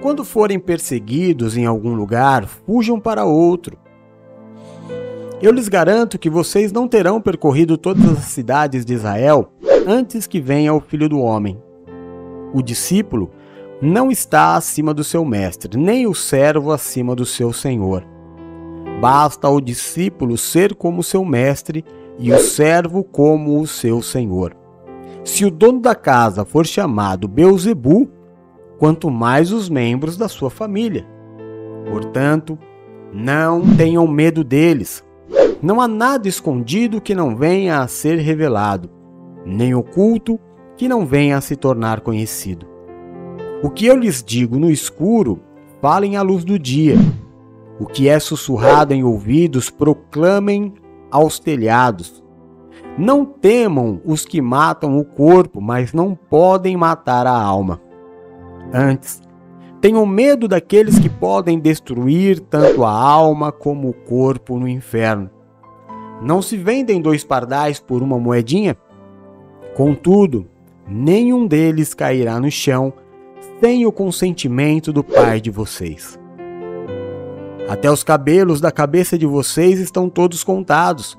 Quando 0.01 0.25
forem 0.25 0.61
perseguidos 0.61 1.57
em 1.57 1.67
algum 1.67 1.97
lugar, 1.97 2.47
fujam 2.47 3.01
para 3.01 3.25
outro. 3.25 3.77
Eu 5.43 5.53
lhes 5.53 5.69
garanto 5.69 6.19
que 6.19 6.31
vocês 6.31 6.73
não 6.73 6.89
terão 6.89 7.21
percorrido 7.21 7.77
todas 7.77 8.05
as 8.11 8.25
cidades 8.25 8.85
de 8.85 8.95
Israel 8.95 9.53
antes 9.87 10.27
que 10.27 10.41
venha 10.41 10.73
o 10.73 10.81
Filho 10.81 11.09
do 11.09 11.21
Homem. 11.21 11.61
O 12.55 12.63
discípulo 12.63 13.31
não 13.83 14.11
está 14.11 14.55
acima 14.55 14.95
do 14.95 15.05
seu 15.05 15.25
mestre, 15.25 15.77
nem 15.77 16.07
o 16.07 16.15
servo 16.15 16.73
acima 16.73 17.15
do 17.15 17.27
seu 17.27 17.53
senhor. 17.53 18.05
Basta 19.01 19.47
ao 19.47 19.61
discípulo 19.61 20.39
ser 20.39 20.75
como 20.75 21.03
seu 21.03 21.25
mestre 21.25 21.85
e 22.19 22.33
o 22.33 22.39
servo 22.39 23.03
como 23.03 23.61
o 23.61 23.67
seu 23.67 24.01
senhor. 24.01 24.57
Se 25.25 25.45
o 25.45 25.51
dono 25.51 25.81
da 25.81 25.95
casa 25.95 26.45
for 26.45 26.65
chamado 26.65 27.27
Beuzebu, 27.27 28.09
quanto 28.79 29.11
mais 29.11 29.53
os 29.53 29.69
membros 29.69 30.17
da 30.17 30.29
sua 30.29 30.49
família. 30.49 31.07
Portanto, 31.91 32.59
não 33.13 33.77
tenham 33.77 34.07
medo 34.07 34.43
deles. 34.43 35.04
Não 35.63 35.81
há 35.81 35.89
nada 35.89 36.29
escondido 36.29 37.01
que 37.01 37.15
não 37.15 37.35
venha 37.35 37.81
a 37.81 37.89
ser 37.89 38.19
revelado, 38.19 38.91
nem 39.47 39.75
oculto 39.75 40.39
que 40.77 40.89
não 40.89 41.07
venha 41.07 41.37
a 41.37 41.41
se 41.41 41.57
tornar 41.57 42.01
conhecido. 42.01 42.67
O 43.63 43.71
que 43.71 43.87
eu 43.87 43.97
lhes 43.97 44.23
digo 44.23 44.59
no 44.59 44.71
escuro, 44.71 45.41
falem 45.81 46.17
à 46.17 46.23
luz 46.23 46.45
do 46.45 46.59
dia. 46.59 46.97
O 47.81 47.87
que 47.87 48.09
é 48.09 48.19
sussurrado 48.19 48.93
em 48.93 49.03
ouvidos, 49.03 49.71
proclamem 49.71 50.75
aos 51.11 51.39
telhados. 51.39 52.23
Não 52.99 53.25
temam 53.25 54.01
os 54.05 54.25
que 54.25 54.41
matam 54.41 54.99
o 54.99 55.05
corpo, 55.05 55.61
mas 55.61 55.93
não 55.93 56.15
podem 56.15 56.77
matar 56.77 57.27
a 57.27 57.33
alma. 57.33 57.81
Antes, 58.73 59.23
tenham 59.85 60.07
medo 60.07 60.49
daqueles 60.49 60.99
que 60.99 61.11
podem 61.11 61.61
destruir 61.61 62.41
tanto 62.41 62.87
a 62.87 62.91
alma 62.91 63.53
como 63.53 63.91
o 63.91 63.93
corpo 63.93 64.59
no 64.59 64.67
inferno. 64.67 65.29
Não 66.23 66.41
se 66.41 66.57
vendem 66.57 67.03
dois 67.03 67.23
pardais 67.23 67.81
por 67.81 68.03
uma 68.03 68.19
moedinha? 68.19 68.79
Contudo, 69.77 70.49
nenhum 70.89 71.47
deles 71.47 71.93
cairá 71.93 72.41
no 72.41 72.51
chão 72.51 72.95
sem 73.61 73.85
o 73.85 73.93
consentimento 73.93 74.91
do 74.91 75.05
Pai 75.05 75.39
de 75.39 75.51
vocês. 75.51 76.19
Até 77.69 77.91
os 77.91 78.03
cabelos 78.03 78.63
da 78.63 78.73
cabeça 78.73 79.19
de 79.19 79.27
vocês 79.27 79.79
estão 79.79 80.09
todos 80.09 80.43
contados. 80.43 81.19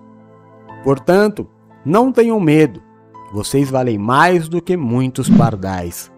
Portanto, 0.83 1.47
não 1.85 2.11
tenham 2.11 2.39
medo, 2.39 2.81
vocês 3.31 3.69
valem 3.69 3.99
mais 3.99 4.49
do 4.49 4.59
que 4.59 4.75
muitos 4.75 5.29
pardais. 5.29 6.14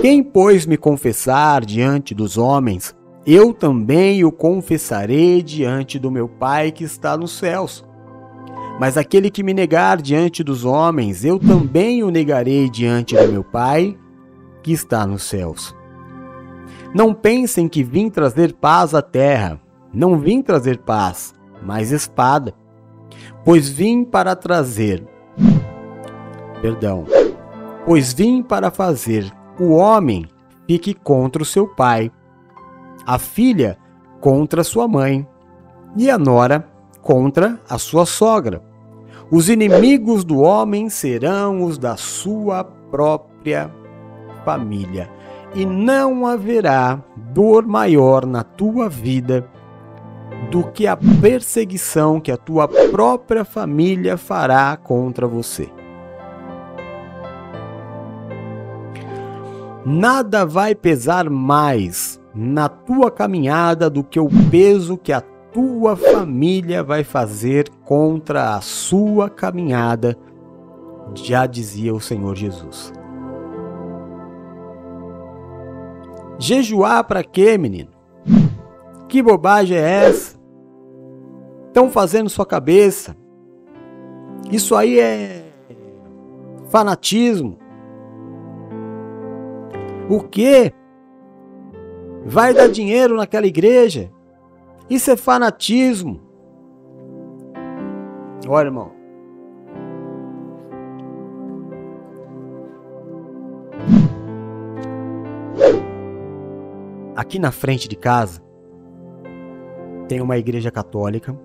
Quem, 0.00 0.22
pois, 0.22 0.66
me 0.66 0.76
confessar 0.76 1.64
diante 1.64 2.14
dos 2.14 2.38
homens, 2.38 2.94
eu 3.26 3.52
também 3.52 4.24
o 4.24 4.32
confessarei 4.32 5.42
diante 5.42 5.98
do 5.98 6.10
meu 6.10 6.28
Pai 6.28 6.72
que 6.72 6.84
está 6.84 7.16
nos 7.16 7.32
céus. 7.38 7.84
Mas 8.80 8.96
aquele 8.96 9.30
que 9.30 9.42
me 9.42 9.54
negar 9.54 10.00
diante 10.02 10.42
dos 10.42 10.64
homens, 10.64 11.24
eu 11.24 11.38
também 11.38 12.02
o 12.02 12.10
negarei 12.10 12.68
diante 12.68 13.16
do 13.16 13.32
meu 13.32 13.44
Pai 13.44 13.96
que 14.62 14.72
está 14.72 15.06
nos 15.06 15.22
céus. 15.22 15.74
Não 16.94 17.14
pensem 17.14 17.68
que 17.68 17.82
vim 17.82 18.10
trazer 18.10 18.52
paz 18.54 18.94
à 18.94 19.02
terra. 19.02 19.60
Não 19.92 20.18
vim 20.18 20.42
trazer 20.42 20.78
paz, 20.78 21.34
mas 21.62 21.90
espada. 21.90 22.54
Pois 23.44 23.68
vim 23.68 24.04
para 24.04 24.34
trazer. 24.34 25.04
Perdão. 26.60 27.04
Pois 27.84 28.12
vim 28.12 28.42
para 28.42 28.70
fazer 28.70 29.32
o 29.62 29.74
homem 29.74 30.26
fique 30.66 30.92
contra 30.92 31.40
o 31.40 31.46
seu 31.46 31.68
pai, 31.68 32.10
a 33.06 33.16
filha 33.16 33.78
contra 34.20 34.64
sua 34.64 34.88
mãe 34.88 35.26
e 35.96 36.10
a 36.10 36.18
nora 36.18 36.68
contra 37.00 37.60
a 37.68 37.78
sua 37.78 38.04
sogra. 38.04 38.60
Os 39.30 39.48
inimigos 39.48 40.24
do 40.24 40.40
homem 40.40 40.88
serão 40.88 41.62
os 41.64 41.78
da 41.78 41.96
sua 41.96 42.64
própria 42.64 43.72
família, 44.44 45.08
e 45.54 45.64
não 45.64 46.26
haverá 46.26 47.00
dor 47.16 47.64
maior 47.64 48.26
na 48.26 48.42
tua 48.42 48.88
vida 48.88 49.48
do 50.50 50.64
que 50.72 50.86
a 50.86 50.96
perseguição 50.96 52.20
que 52.20 52.32
a 52.32 52.36
tua 52.36 52.66
própria 52.66 53.44
família 53.44 54.16
fará 54.16 54.76
contra 54.76 55.26
você. 55.26 55.70
Nada 59.84 60.46
vai 60.46 60.74
pesar 60.74 61.28
mais 61.28 62.20
na 62.34 62.68
tua 62.68 63.10
caminhada 63.10 63.90
do 63.90 64.04
que 64.04 64.20
o 64.20 64.28
peso 64.50 64.96
que 64.96 65.12
a 65.12 65.20
tua 65.20 65.96
família 65.96 66.82
vai 66.82 67.04
fazer 67.04 67.68
contra 67.84 68.54
a 68.54 68.60
sua 68.60 69.28
caminhada, 69.28 70.16
já 71.14 71.46
dizia 71.46 71.94
o 71.94 72.00
Senhor 72.00 72.36
Jesus. 72.36 72.92
Jejuar 76.38 77.04
para 77.04 77.22
quê, 77.22 77.58
menino? 77.58 77.90
Que 79.08 79.22
bobagem 79.22 79.76
é 79.76 80.06
essa? 80.06 80.40
Estão 81.68 81.90
fazendo 81.90 82.30
sua 82.30 82.46
cabeça. 82.46 83.16
Isso 84.50 84.74
aí 84.74 84.98
é 84.98 85.52
fanatismo. 86.68 87.58
O 90.08 90.20
quê? 90.20 90.72
Vai 92.24 92.54
dar 92.54 92.68
dinheiro 92.68 93.16
naquela 93.16 93.46
igreja? 93.46 94.10
Isso 94.88 95.10
é 95.10 95.16
fanatismo. 95.16 96.20
Olha, 98.46 98.66
irmão. 98.66 98.92
Aqui 107.14 107.38
na 107.38 107.52
frente 107.52 107.88
de 107.88 107.96
casa 107.96 108.42
tem 110.08 110.20
uma 110.20 110.36
igreja 110.36 110.70
católica, 110.70 111.38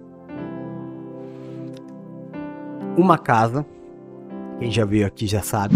uma 2.98 3.18
casa, 3.18 3.66
quem 4.60 4.72
já 4.72 4.84
veio 4.84 5.06
aqui 5.06 5.28
já 5.28 5.42
sabe, 5.42 5.76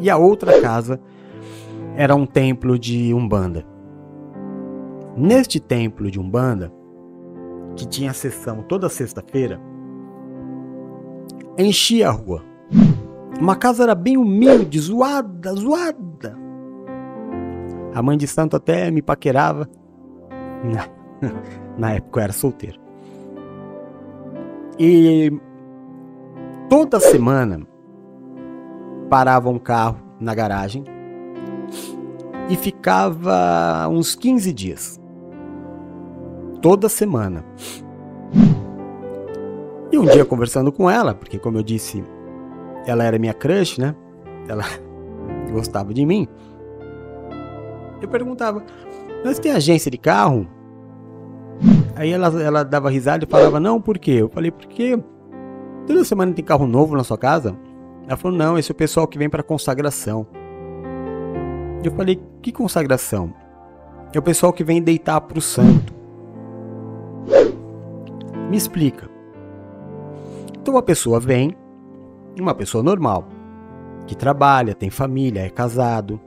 e 0.00 0.10
a 0.10 0.16
outra 0.16 0.60
casa 0.60 1.00
era 1.96 2.14
um 2.14 2.24
templo 2.24 2.78
de 2.78 3.12
Umbanda. 3.12 3.64
Neste 5.16 5.60
templo 5.60 6.10
de 6.10 6.18
Umbanda, 6.18 6.72
que 7.76 7.86
tinha 7.86 8.12
sessão 8.12 8.62
toda 8.62 8.88
sexta-feira, 8.88 9.60
enchia 11.58 12.08
a 12.08 12.12
rua. 12.12 12.42
Uma 13.38 13.56
casa 13.56 13.82
era 13.82 13.94
bem 13.94 14.16
humilde, 14.16 14.78
zoada, 14.78 15.52
zoada. 15.54 16.38
A 17.94 18.02
mãe 18.02 18.16
de 18.16 18.26
santo 18.26 18.56
até 18.56 18.90
me 18.90 19.02
paquerava. 19.02 19.68
Na 21.76 21.92
época 21.92 22.20
eu 22.20 22.24
era 22.24 22.32
solteiro. 22.32 22.80
E 24.78 25.30
toda 26.70 26.98
semana 26.98 27.60
parava 29.10 29.50
um 29.50 29.58
carro 29.58 29.98
na 30.18 30.34
garagem 30.34 30.84
e 32.48 32.56
ficava 32.56 33.88
uns 33.88 34.14
15 34.14 34.52
dias. 34.52 35.00
Toda 36.60 36.88
semana. 36.88 37.44
E 39.90 39.98
um 39.98 40.04
dia 40.06 40.24
conversando 40.24 40.72
com 40.72 40.88
ela, 40.88 41.14
porque 41.14 41.38
como 41.38 41.58
eu 41.58 41.62
disse, 41.62 42.02
ela 42.86 43.04
era 43.04 43.18
minha 43.18 43.34
crush, 43.34 43.78
né? 43.78 43.94
Ela 44.48 44.64
gostava 45.52 45.92
de 45.92 46.04
mim. 46.06 46.26
Eu 48.00 48.08
perguntava, 48.08 48.62
mas 49.24 49.38
tem 49.38 49.52
agência 49.52 49.90
de 49.90 49.98
carro? 49.98 50.46
Aí 51.94 52.10
ela, 52.10 52.28
ela 52.42 52.64
dava 52.64 52.90
risada 52.90 53.24
e 53.24 53.28
falava, 53.28 53.60
não, 53.60 53.80
por 53.80 53.98
quê? 53.98 54.12
Eu 54.12 54.28
falei, 54.28 54.50
porque 54.50 54.98
toda 55.86 56.04
semana 56.04 56.32
tem 56.32 56.44
carro 56.44 56.66
novo 56.66 56.96
na 56.96 57.04
sua 57.04 57.18
casa? 57.18 57.56
Ela 58.06 58.16
falou, 58.16 58.36
não, 58.36 58.58
esse 58.58 58.70
é 58.70 58.72
o 58.72 58.76
pessoal 58.76 59.06
que 59.06 59.18
vem 59.18 59.28
para 59.28 59.42
consagração. 59.42 60.26
Eu 61.82 61.90
falei, 61.92 62.22
que 62.40 62.52
consagração? 62.52 63.34
É 64.14 64.18
o 64.18 64.22
pessoal 64.22 64.52
que 64.52 64.62
vem 64.62 64.82
deitar 64.82 65.20
para 65.20 65.38
o 65.38 65.42
santo. 65.42 65.92
Me 68.48 68.56
explica. 68.56 69.10
Então 70.60 70.76
a 70.76 70.82
pessoa 70.82 71.18
vem, 71.18 71.56
Uma 72.38 72.54
pessoa 72.54 72.82
normal, 72.82 73.28
que 74.06 74.14
trabalha, 74.14 74.74
tem 74.74 74.88
família, 74.88 75.40
é 75.40 75.50
casado, 75.50 76.18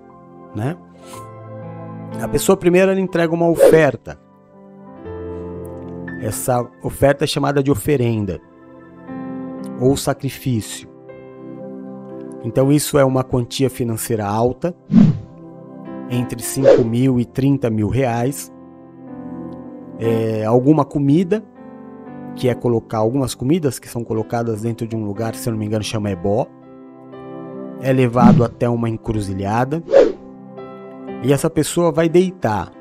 né? 0.56 0.78
A 2.22 2.28
pessoa 2.28 2.56
primeiro 2.56 2.92
ela 2.92 3.00
entrega 3.00 3.34
uma 3.34 3.48
oferta. 3.48 4.20
Essa 6.22 6.62
oferta 6.84 7.24
é 7.24 7.28
chamada 7.28 7.64
de 7.64 7.72
oferenda 7.72 8.40
ou 9.82 9.98
sacrifício. 9.98 10.88
Então 12.44 12.72
isso 12.72 12.98
é 13.00 13.04
uma 13.04 13.24
quantia 13.24 13.70
financeira 13.70 14.26
alta, 14.26 14.76
entre 16.10 16.42
5 16.42 16.84
mil 16.84 17.20
e 17.20 17.26
30 17.26 17.70
mil 17.70 17.88
reais. 17.88 18.52
É, 20.00 20.44
alguma 20.46 20.84
comida, 20.84 21.44
que 22.36 22.50
é 22.50 22.54
colocar 22.54 22.98
algumas 22.98 23.34
comidas 23.34 23.80
que 23.80 23.88
são 23.88 24.04
colocadas 24.04 24.62
dentro 24.62 24.86
de 24.88 24.96
um 24.96 25.06
lugar, 25.06 25.36
se 25.36 25.48
eu 25.48 25.54
não 25.54 25.60
me 25.60 25.66
engano, 25.66 25.84
chama 25.84 26.12
ebó. 26.12 26.48
É 27.82 27.92
levado 27.94 28.44
até 28.44 28.68
uma 28.70 28.90
encruzilhada 28.90 29.84
e 31.24 31.34
essa 31.34 31.50
pessoa 31.50 31.92
vai 31.92 32.08
deitar 32.08 32.72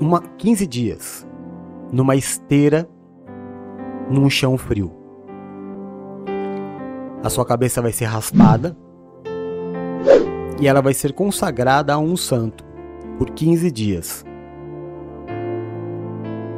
uma 0.00 0.20
15 0.20 0.66
dias 0.66 1.26
numa 1.92 2.14
esteira 2.14 2.88
num 4.10 4.30
chão 4.30 4.56
frio. 4.56 4.92
A 7.22 7.28
sua 7.28 7.44
cabeça 7.44 7.80
vai 7.80 7.92
ser 7.92 8.04
raspada 8.06 8.76
e 10.62 10.68
ela 10.68 10.80
vai 10.80 10.94
ser 10.94 11.12
consagrada 11.12 11.92
a 11.92 11.98
um 11.98 12.16
santo 12.16 12.64
por 13.18 13.30
15 13.30 13.68
dias. 13.72 14.24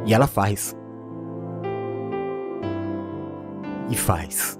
E 0.05 0.13
ela 0.13 0.27
faz. 0.27 0.77
E 3.89 3.95
faz. 3.95 4.59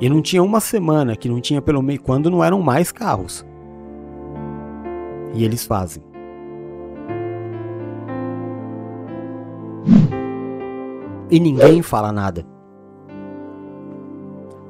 E 0.00 0.08
não 0.08 0.22
tinha 0.22 0.42
uma 0.42 0.58
semana 0.58 1.14
que 1.16 1.28
não 1.28 1.38
tinha 1.38 1.60
pelo 1.60 1.82
meio 1.82 2.00
quando 2.00 2.30
não 2.30 2.42
eram 2.42 2.62
mais 2.62 2.90
carros. 2.90 3.44
E 5.34 5.44
eles 5.44 5.66
fazem. 5.66 6.02
E 11.30 11.38
ninguém 11.38 11.82
fala 11.82 12.10
nada. 12.10 12.42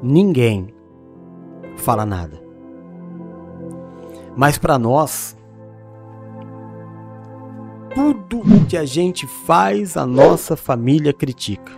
Ninguém 0.02 0.76
fala 1.80 2.04
nada. 2.04 2.40
Mas 4.36 4.58
para 4.58 4.78
nós, 4.78 5.36
tudo 7.94 8.38
o 8.40 8.64
que 8.66 8.76
a 8.76 8.84
gente 8.84 9.26
faz, 9.26 9.96
a 9.96 10.06
nossa 10.06 10.56
família 10.56 11.12
critica. 11.12 11.72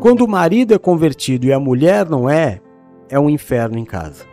Quando 0.00 0.24
o 0.24 0.28
marido 0.28 0.72
é 0.72 0.78
convertido 0.78 1.46
e 1.46 1.52
a 1.52 1.60
mulher 1.60 2.08
não 2.08 2.28
é, 2.28 2.60
é 3.08 3.18
um 3.18 3.28
inferno 3.28 3.78
em 3.78 3.84
casa. 3.84 4.24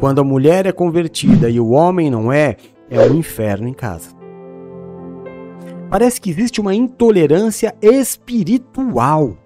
Quando 0.00 0.20
a 0.20 0.24
mulher 0.24 0.66
é 0.66 0.72
convertida 0.72 1.50
e 1.50 1.60
o 1.60 1.70
homem 1.70 2.10
não 2.10 2.32
é, 2.32 2.56
é 2.88 2.98
um 3.00 3.14
inferno 3.14 3.68
em 3.68 3.74
casa. 3.74 4.16
Parece 5.90 6.20
que 6.20 6.30
existe 6.30 6.60
uma 6.60 6.74
intolerância 6.74 7.74
espiritual. 7.82 9.36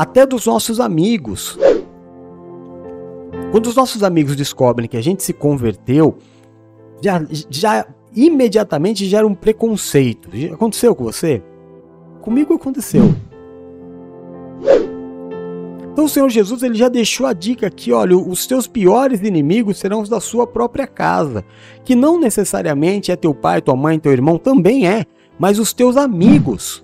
Até 0.00 0.24
dos 0.24 0.46
nossos 0.46 0.80
amigos. 0.80 1.58
Quando 3.52 3.66
os 3.66 3.76
nossos 3.76 4.02
amigos 4.02 4.34
descobrem 4.34 4.88
que 4.88 4.96
a 4.96 5.02
gente 5.02 5.22
se 5.22 5.34
converteu, 5.34 6.16
já, 7.02 7.22
já 7.50 7.86
imediatamente 8.16 9.04
gera 9.04 9.26
um 9.26 9.34
preconceito. 9.34 10.30
Aconteceu 10.54 10.94
com 10.94 11.04
você? 11.04 11.42
Comigo 12.22 12.54
aconteceu. 12.54 13.14
Então 15.92 16.06
o 16.06 16.08
Senhor 16.08 16.30
Jesus 16.30 16.62
ele 16.62 16.76
já 16.76 16.88
deixou 16.88 17.26
a 17.26 17.34
dica 17.34 17.66
aqui, 17.66 17.92
olha, 17.92 18.16
os 18.16 18.46
teus 18.46 18.66
piores 18.66 19.20
inimigos 19.20 19.76
serão 19.76 20.00
os 20.00 20.08
da 20.08 20.18
sua 20.18 20.46
própria 20.46 20.86
casa, 20.86 21.44
que 21.84 21.94
não 21.94 22.18
necessariamente 22.18 23.12
é 23.12 23.16
teu 23.16 23.34
pai, 23.34 23.60
tua 23.60 23.76
mãe, 23.76 23.98
teu 23.98 24.12
irmão, 24.12 24.38
também 24.38 24.88
é, 24.88 25.04
mas 25.38 25.58
os 25.58 25.74
teus 25.74 25.98
amigos 25.98 26.82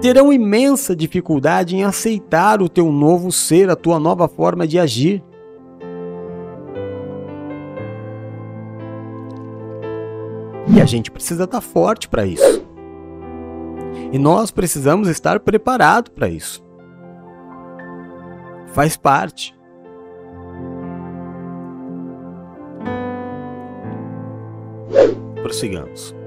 terão 0.00 0.32
imensa 0.32 0.94
dificuldade 0.94 1.76
em 1.76 1.84
aceitar 1.84 2.62
o 2.62 2.68
teu 2.68 2.92
novo 2.92 3.32
ser, 3.32 3.68
a 3.68 3.76
tua 3.76 3.98
nova 3.98 4.28
forma 4.28 4.66
de 4.66 4.78
agir. 4.78 5.22
E 10.74 10.80
a 10.80 10.84
gente 10.84 11.10
precisa 11.10 11.44
estar 11.44 11.60
forte 11.60 12.08
para 12.08 12.26
isso. 12.26 12.64
E 14.12 14.18
nós 14.18 14.50
precisamos 14.50 15.08
estar 15.08 15.40
preparados 15.40 16.12
para 16.14 16.28
isso. 16.28 16.64
Faz 18.72 18.96
parte. 18.96 19.56
Prossigamos. 25.42 26.17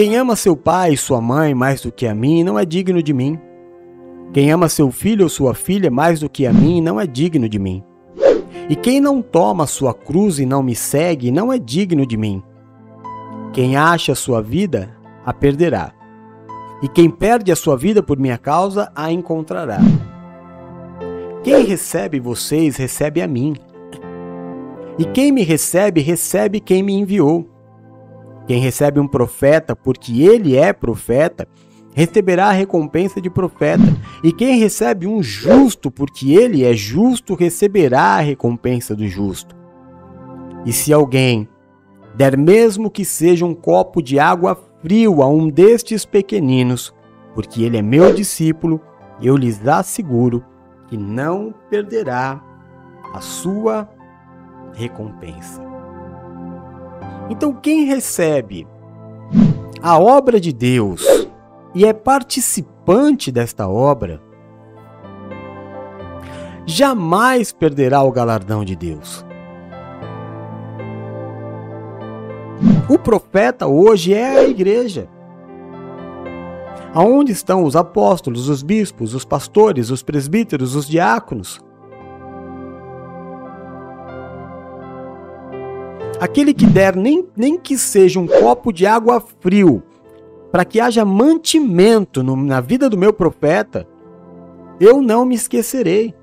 Quem 0.00 0.16
ama 0.16 0.34
seu 0.34 0.56
pai 0.56 0.94
e 0.94 0.96
sua 0.96 1.20
mãe 1.20 1.54
mais 1.54 1.82
do 1.82 1.92
que 1.92 2.06
a 2.06 2.14
mim 2.14 2.42
não 2.42 2.58
é 2.58 2.64
digno 2.64 3.02
de 3.02 3.12
mim. 3.12 3.38
Quem 4.32 4.50
ama 4.50 4.66
seu 4.66 4.90
filho 4.90 5.24
ou 5.24 5.28
sua 5.28 5.52
filha 5.52 5.90
mais 5.90 6.20
do 6.20 6.30
que 6.30 6.46
a 6.46 6.52
mim 6.54 6.80
não 6.80 6.98
é 6.98 7.06
digno 7.06 7.46
de 7.46 7.58
mim. 7.58 7.84
E 8.66 8.74
quem 8.74 8.98
não 8.98 9.20
toma 9.20 9.66
sua 9.66 9.92
cruz 9.92 10.38
e 10.38 10.46
não 10.46 10.62
me 10.62 10.74
segue 10.74 11.30
não 11.30 11.52
é 11.52 11.58
digno 11.58 12.06
de 12.06 12.16
mim. 12.16 12.42
Quem 13.52 13.76
acha 13.76 14.14
sua 14.14 14.40
vida, 14.40 14.88
a 15.22 15.34
perderá. 15.34 15.92
E 16.82 16.88
quem 16.88 17.10
perde 17.10 17.52
a 17.52 17.56
sua 17.56 17.76
vida 17.76 18.02
por 18.02 18.18
minha 18.18 18.38
causa, 18.38 18.90
a 18.96 19.12
encontrará. 19.12 19.80
Quem 21.44 21.62
recebe 21.62 22.18
vocês, 22.18 22.78
recebe 22.78 23.20
a 23.20 23.28
mim. 23.28 23.54
E 24.98 25.04
quem 25.04 25.30
me 25.30 25.42
recebe, 25.42 26.00
recebe 26.00 26.58
quem 26.58 26.82
me 26.82 26.94
enviou. 26.94 27.59
Quem 28.50 28.58
recebe 28.58 28.98
um 28.98 29.06
profeta 29.06 29.76
porque 29.76 30.24
ele 30.24 30.56
é 30.56 30.72
profeta, 30.72 31.46
receberá 31.94 32.48
a 32.48 32.52
recompensa 32.52 33.20
de 33.20 33.30
profeta, 33.30 33.84
e 34.24 34.32
quem 34.32 34.58
recebe 34.58 35.06
um 35.06 35.22
justo, 35.22 35.88
porque 35.88 36.34
ele 36.34 36.64
é 36.64 36.74
justo, 36.74 37.36
receberá 37.36 38.16
a 38.16 38.20
recompensa 38.20 38.92
do 38.92 39.06
justo. 39.06 39.54
E 40.66 40.72
se 40.72 40.92
alguém 40.92 41.48
der 42.16 42.36
mesmo 42.36 42.90
que 42.90 43.04
seja 43.04 43.46
um 43.46 43.54
copo 43.54 44.02
de 44.02 44.18
água 44.18 44.58
frio 44.82 45.22
a 45.22 45.28
um 45.28 45.48
destes 45.48 46.04
pequeninos, 46.04 46.92
porque 47.36 47.62
ele 47.62 47.76
é 47.76 47.82
meu 47.82 48.12
discípulo, 48.12 48.80
eu 49.22 49.36
lhes 49.36 49.64
asseguro 49.64 50.44
que 50.88 50.96
não 50.96 51.54
perderá 51.70 52.42
a 53.14 53.20
sua 53.20 53.88
recompensa. 54.72 55.69
Então, 57.30 57.54
quem 57.54 57.84
recebe 57.84 58.66
a 59.80 59.96
obra 59.98 60.40
de 60.40 60.52
Deus 60.52 61.06
e 61.72 61.86
é 61.86 61.92
participante 61.92 63.30
desta 63.30 63.68
obra, 63.68 64.20
jamais 66.66 67.52
perderá 67.52 68.02
o 68.02 68.10
galardão 68.10 68.64
de 68.64 68.74
Deus. 68.74 69.24
O 72.88 72.98
profeta 72.98 73.68
hoje 73.68 74.12
é 74.12 74.40
a 74.40 74.44
igreja. 74.44 75.08
Aonde 76.92 77.30
estão 77.30 77.62
os 77.62 77.76
apóstolos, 77.76 78.48
os 78.48 78.64
bispos, 78.64 79.14
os 79.14 79.24
pastores, 79.24 79.90
os 79.90 80.02
presbíteros, 80.02 80.74
os 80.74 80.88
diáconos? 80.88 81.60
Aquele 86.20 86.52
que 86.52 86.66
der 86.66 86.94
nem, 86.94 87.26
nem 87.34 87.58
que 87.58 87.78
seja 87.78 88.20
um 88.20 88.26
copo 88.26 88.70
de 88.72 88.84
água 88.84 89.24
frio 89.40 89.82
para 90.52 90.66
que 90.66 90.78
haja 90.78 91.02
mantimento 91.02 92.22
no, 92.22 92.36
na 92.36 92.60
vida 92.60 92.90
do 92.90 92.98
meu 92.98 93.10
profeta, 93.10 93.88
eu 94.78 95.00
não 95.00 95.24
me 95.24 95.34
esquecerei. 95.34 96.14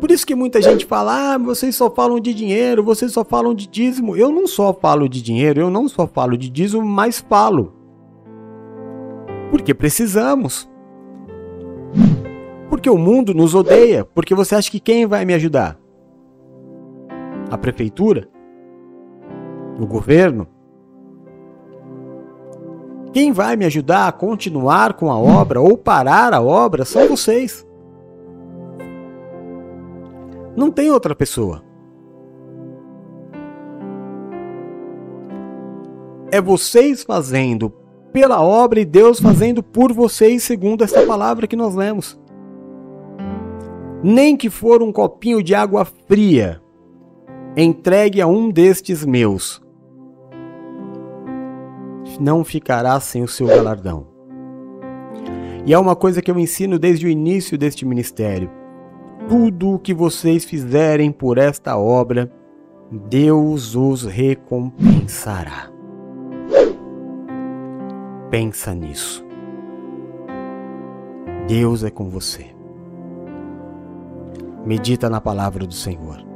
Por 0.00 0.10
isso 0.10 0.26
que 0.26 0.34
muita 0.34 0.62
gente 0.62 0.86
fala: 0.86 1.34
ah, 1.34 1.38
vocês 1.38 1.76
só 1.76 1.90
falam 1.90 2.18
de 2.18 2.32
dinheiro, 2.32 2.82
vocês 2.82 3.12
só 3.12 3.22
falam 3.22 3.54
de 3.54 3.66
dízimo. 3.66 4.16
Eu 4.16 4.32
não 4.32 4.46
só 4.46 4.72
falo 4.72 5.08
de 5.08 5.20
dinheiro, 5.20 5.60
eu 5.60 5.70
não 5.70 5.88
só 5.88 6.06
falo 6.06 6.38
de 6.38 6.48
dízimo, 6.48 6.82
mas 6.84 7.20
falo. 7.20 7.74
Porque 9.50 9.74
precisamos. 9.74 10.68
Porque 12.70 12.88
o 12.88 12.96
mundo 12.96 13.34
nos 13.34 13.54
odeia. 13.54 14.04
Porque 14.04 14.34
você 14.34 14.54
acha 14.54 14.70
que 14.70 14.80
quem 14.80 15.06
vai 15.06 15.26
me 15.26 15.34
ajudar? 15.34 15.81
A 17.52 17.56
prefeitura? 17.56 18.32
no 19.78 19.86
governo? 19.86 20.46
Quem 23.12 23.32
vai 23.32 23.56
me 23.56 23.66
ajudar 23.66 24.08
a 24.08 24.12
continuar 24.12 24.94
com 24.94 25.10
a 25.10 25.18
obra 25.18 25.60
ou 25.60 25.76
parar 25.76 26.32
a 26.32 26.40
obra 26.40 26.84
são 26.84 27.08
vocês. 27.08 27.66
Não 30.56 30.70
tem 30.70 30.90
outra 30.90 31.14
pessoa. 31.14 31.62
É 36.30 36.40
vocês 36.40 37.02
fazendo 37.02 37.70
pela 38.12 38.40
obra 38.40 38.80
e 38.80 38.84
Deus 38.84 39.20
fazendo 39.20 39.62
por 39.62 39.92
vocês, 39.92 40.42
segundo 40.42 40.84
essa 40.84 41.04
palavra 41.06 41.46
que 41.46 41.56
nós 41.56 41.74
lemos. 41.74 42.18
Nem 44.02 44.36
que 44.36 44.48
for 44.48 44.82
um 44.82 44.90
copinho 44.90 45.42
de 45.42 45.54
água 45.54 45.84
fria, 45.84 46.61
entregue 47.56 48.20
a 48.20 48.26
um 48.26 48.50
destes 48.50 49.04
meus, 49.04 49.60
não 52.18 52.44
ficará 52.44 52.98
sem 53.00 53.22
o 53.22 53.28
seu 53.28 53.46
galardão. 53.46 54.06
E 55.66 55.72
é 55.72 55.78
uma 55.78 55.94
coisa 55.94 56.22
que 56.22 56.30
eu 56.30 56.38
ensino 56.38 56.78
desde 56.78 57.06
o 57.06 57.08
início 57.08 57.58
deste 57.58 57.84
ministério. 57.84 58.50
Tudo 59.28 59.74
o 59.74 59.78
que 59.78 59.94
vocês 59.94 60.44
fizerem 60.44 61.12
por 61.12 61.38
esta 61.38 61.76
obra, 61.76 62.32
Deus 62.90 63.76
os 63.76 64.04
recompensará. 64.04 65.70
Pensa 68.30 68.74
nisso. 68.74 69.24
Deus 71.46 71.84
é 71.84 71.90
com 71.90 72.08
você. 72.08 72.46
Medita 74.64 75.10
na 75.10 75.20
palavra 75.20 75.66
do 75.66 75.74
Senhor. 75.74 76.31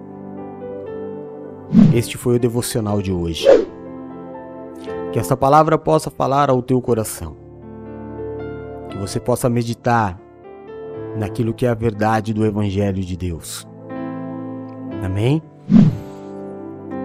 Este 1.95 2.17
foi 2.17 2.37
o 2.37 2.39
devocional 2.39 3.03
de 3.03 3.13
hoje. 3.13 3.47
Que 5.13 5.19
essa 5.19 5.37
palavra 5.37 5.79
possa 5.79 6.11
falar 6.11 6.51
ao 6.51 6.63
teu 6.63 6.81
coração. 6.81 7.37
Que 8.91 8.99
você 8.99 9.19
possa 9.19 9.49
meditar 9.49 10.19
naquilo 11.17 11.55
que 11.55 11.67
é 11.67 11.69
a 11.69 11.75
verdade 11.75 12.33
do 12.33 12.45
Evangelho 12.45 13.03
de 13.03 13.17
Deus. 13.17 13.67
Amém? 15.03 15.43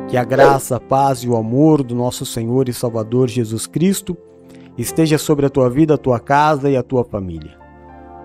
Que 0.07 0.17
a 0.17 0.23
graça, 0.23 0.75
a 0.75 0.79
paz 0.79 1.19
e 1.19 1.29
o 1.29 1.37
amor 1.37 1.83
do 1.83 1.95
nosso 1.95 2.25
Senhor 2.25 2.67
e 2.67 2.73
Salvador 2.73 3.29
Jesus 3.29 3.65
Cristo 3.65 4.17
esteja 4.77 5.17
sobre 5.17 5.45
a 5.45 5.49
tua 5.49 5.69
vida, 5.69 5.93
a 5.93 5.97
tua 5.97 6.19
casa 6.19 6.69
e 6.69 6.75
a 6.75 6.83
tua 6.83 7.03
família. 7.03 7.57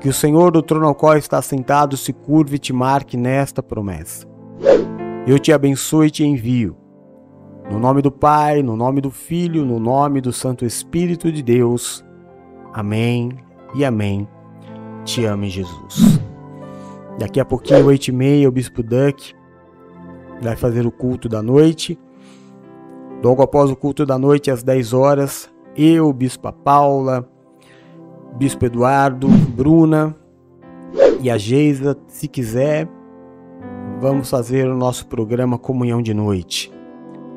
Que 0.01 0.09
o 0.09 0.13
Senhor 0.13 0.51
do 0.51 0.63
trono 0.63 0.87
ao 0.87 0.95
qual 0.95 1.17
está 1.17 1.41
sentado 1.41 1.97
se 1.97 2.13
curve 2.13 2.57
e 2.57 2.59
te 2.59 2.73
marque 2.73 3.17
nesta 3.17 3.63
promessa. 3.63 4.27
Eu 5.27 5.41
te 5.41 5.53
abençoo 5.53 6.05
e 6.05 6.11
te 6.11 6.25
envio. 6.25 6.77
No 7.69 7.81
nome 7.81 8.01
do 8.01 8.13
Pai, 8.13 8.63
no 8.63 8.77
nome 8.77 9.01
do 9.01 9.11
Filho, 9.11 9.65
no 9.65 9.81
nome 9.81 10.21
do 10.21 10.33
Santo 10.33 10.65
Espírito 10.65 11.33
de 11.33 11.43
Deus. 11.43 12.05
Amém 12.73 13.31
e 13.75 13.85
amém. 13.85 14.29
Te 15.05 15.25
ame, 15.25 15.51
Jesus. 15.51 16.21
Daqui 17.19 17.41
a 17.41 17.45
pouquinho, 17.45 17.87
oito 17.87 18.07
e 18.07 18.13
meia, 18.13 18.49
o 18.49 18.53
Bispo 18.53 18.85
Duck 18.85 19.35
vai 20.41 20.55
fazer 20.55 20.87
o 20.87 20.93
culto 20.93 21.29
da 21.29 21.43
noite. 21.43 21.99
Logo 23.21 23.43
após 23.43 23.69
o 23.69 23.75
culto 23.75 24.07
da 24.07 24.17
noite, 24.17 24.49
às 24.49 24.63
10 24.63 24.93
horas, 24.93 25.51
eu, 25.77 26.13
Bispa 26.13 26.53
Paula, 26.53 27.29
Bispo 28.37 28.65
Eduardo, 28.65 29.27
Bruna 29.27 30.15
e 31.21 31.29
a 31.29 31.37
Geisa, 31.37 31.99
se 32.07 32.29
quiser, 32.29 32.89
vamos 34.01 34.29
fazer 34.29 34.69
o 34.69 34.77
nosso 34.77 35.07
programa 35.07 35.59
Comunhão 35.59 36.03
de 36.03 36.13
Noite. 36.13 36.73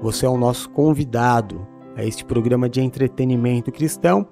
Você 0.01 0.25
é 0.25 0.29
o 0.29 0.37
nosso 0.37 0.69
convidado 0.69 1.65
a 1.95 2.03
este 2.03 2.23
programa 2.25 2.69
de 2.69 2.81
entretenimento 2.81 3.71
cristão 3.71 4.27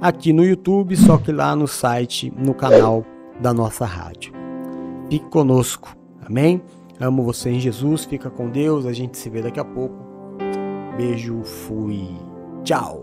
aqui 0.00 0.32
no 0.32 0.44
YouTube, 0.44 0.96
só 0.96 1.16
que 1.16 1.32
lá 1.32 1.54
no 1.54 1.68
site, 1.68 2.32
no 2.36 2.54
canal 2.54 3.04
da 3.40 3.52
nossa 3.52 3.84
rádio. 3.84 4.32
Fique 5.08 5.26
conosco, 5.26 5.96
amém? 6.24 6.62
Amo 6.98 7.22
você 7.22 7.50
em 7.50 7.60
Jesus, 7.60 8.04
fica 8.04 8.30
com 8.30 8.50
Deus, 8.50 8.86
a 8.86 8.92
gente 8.92 9.16
se 9.16 9.30
vê 9.30 9.42
daqui 9.42 9.60
a 9.60 9.64
pouco. 9.64 9.96
Beijo, 10.96 11.42
fui, 11.42 12.08
tchau! 12.62 12.99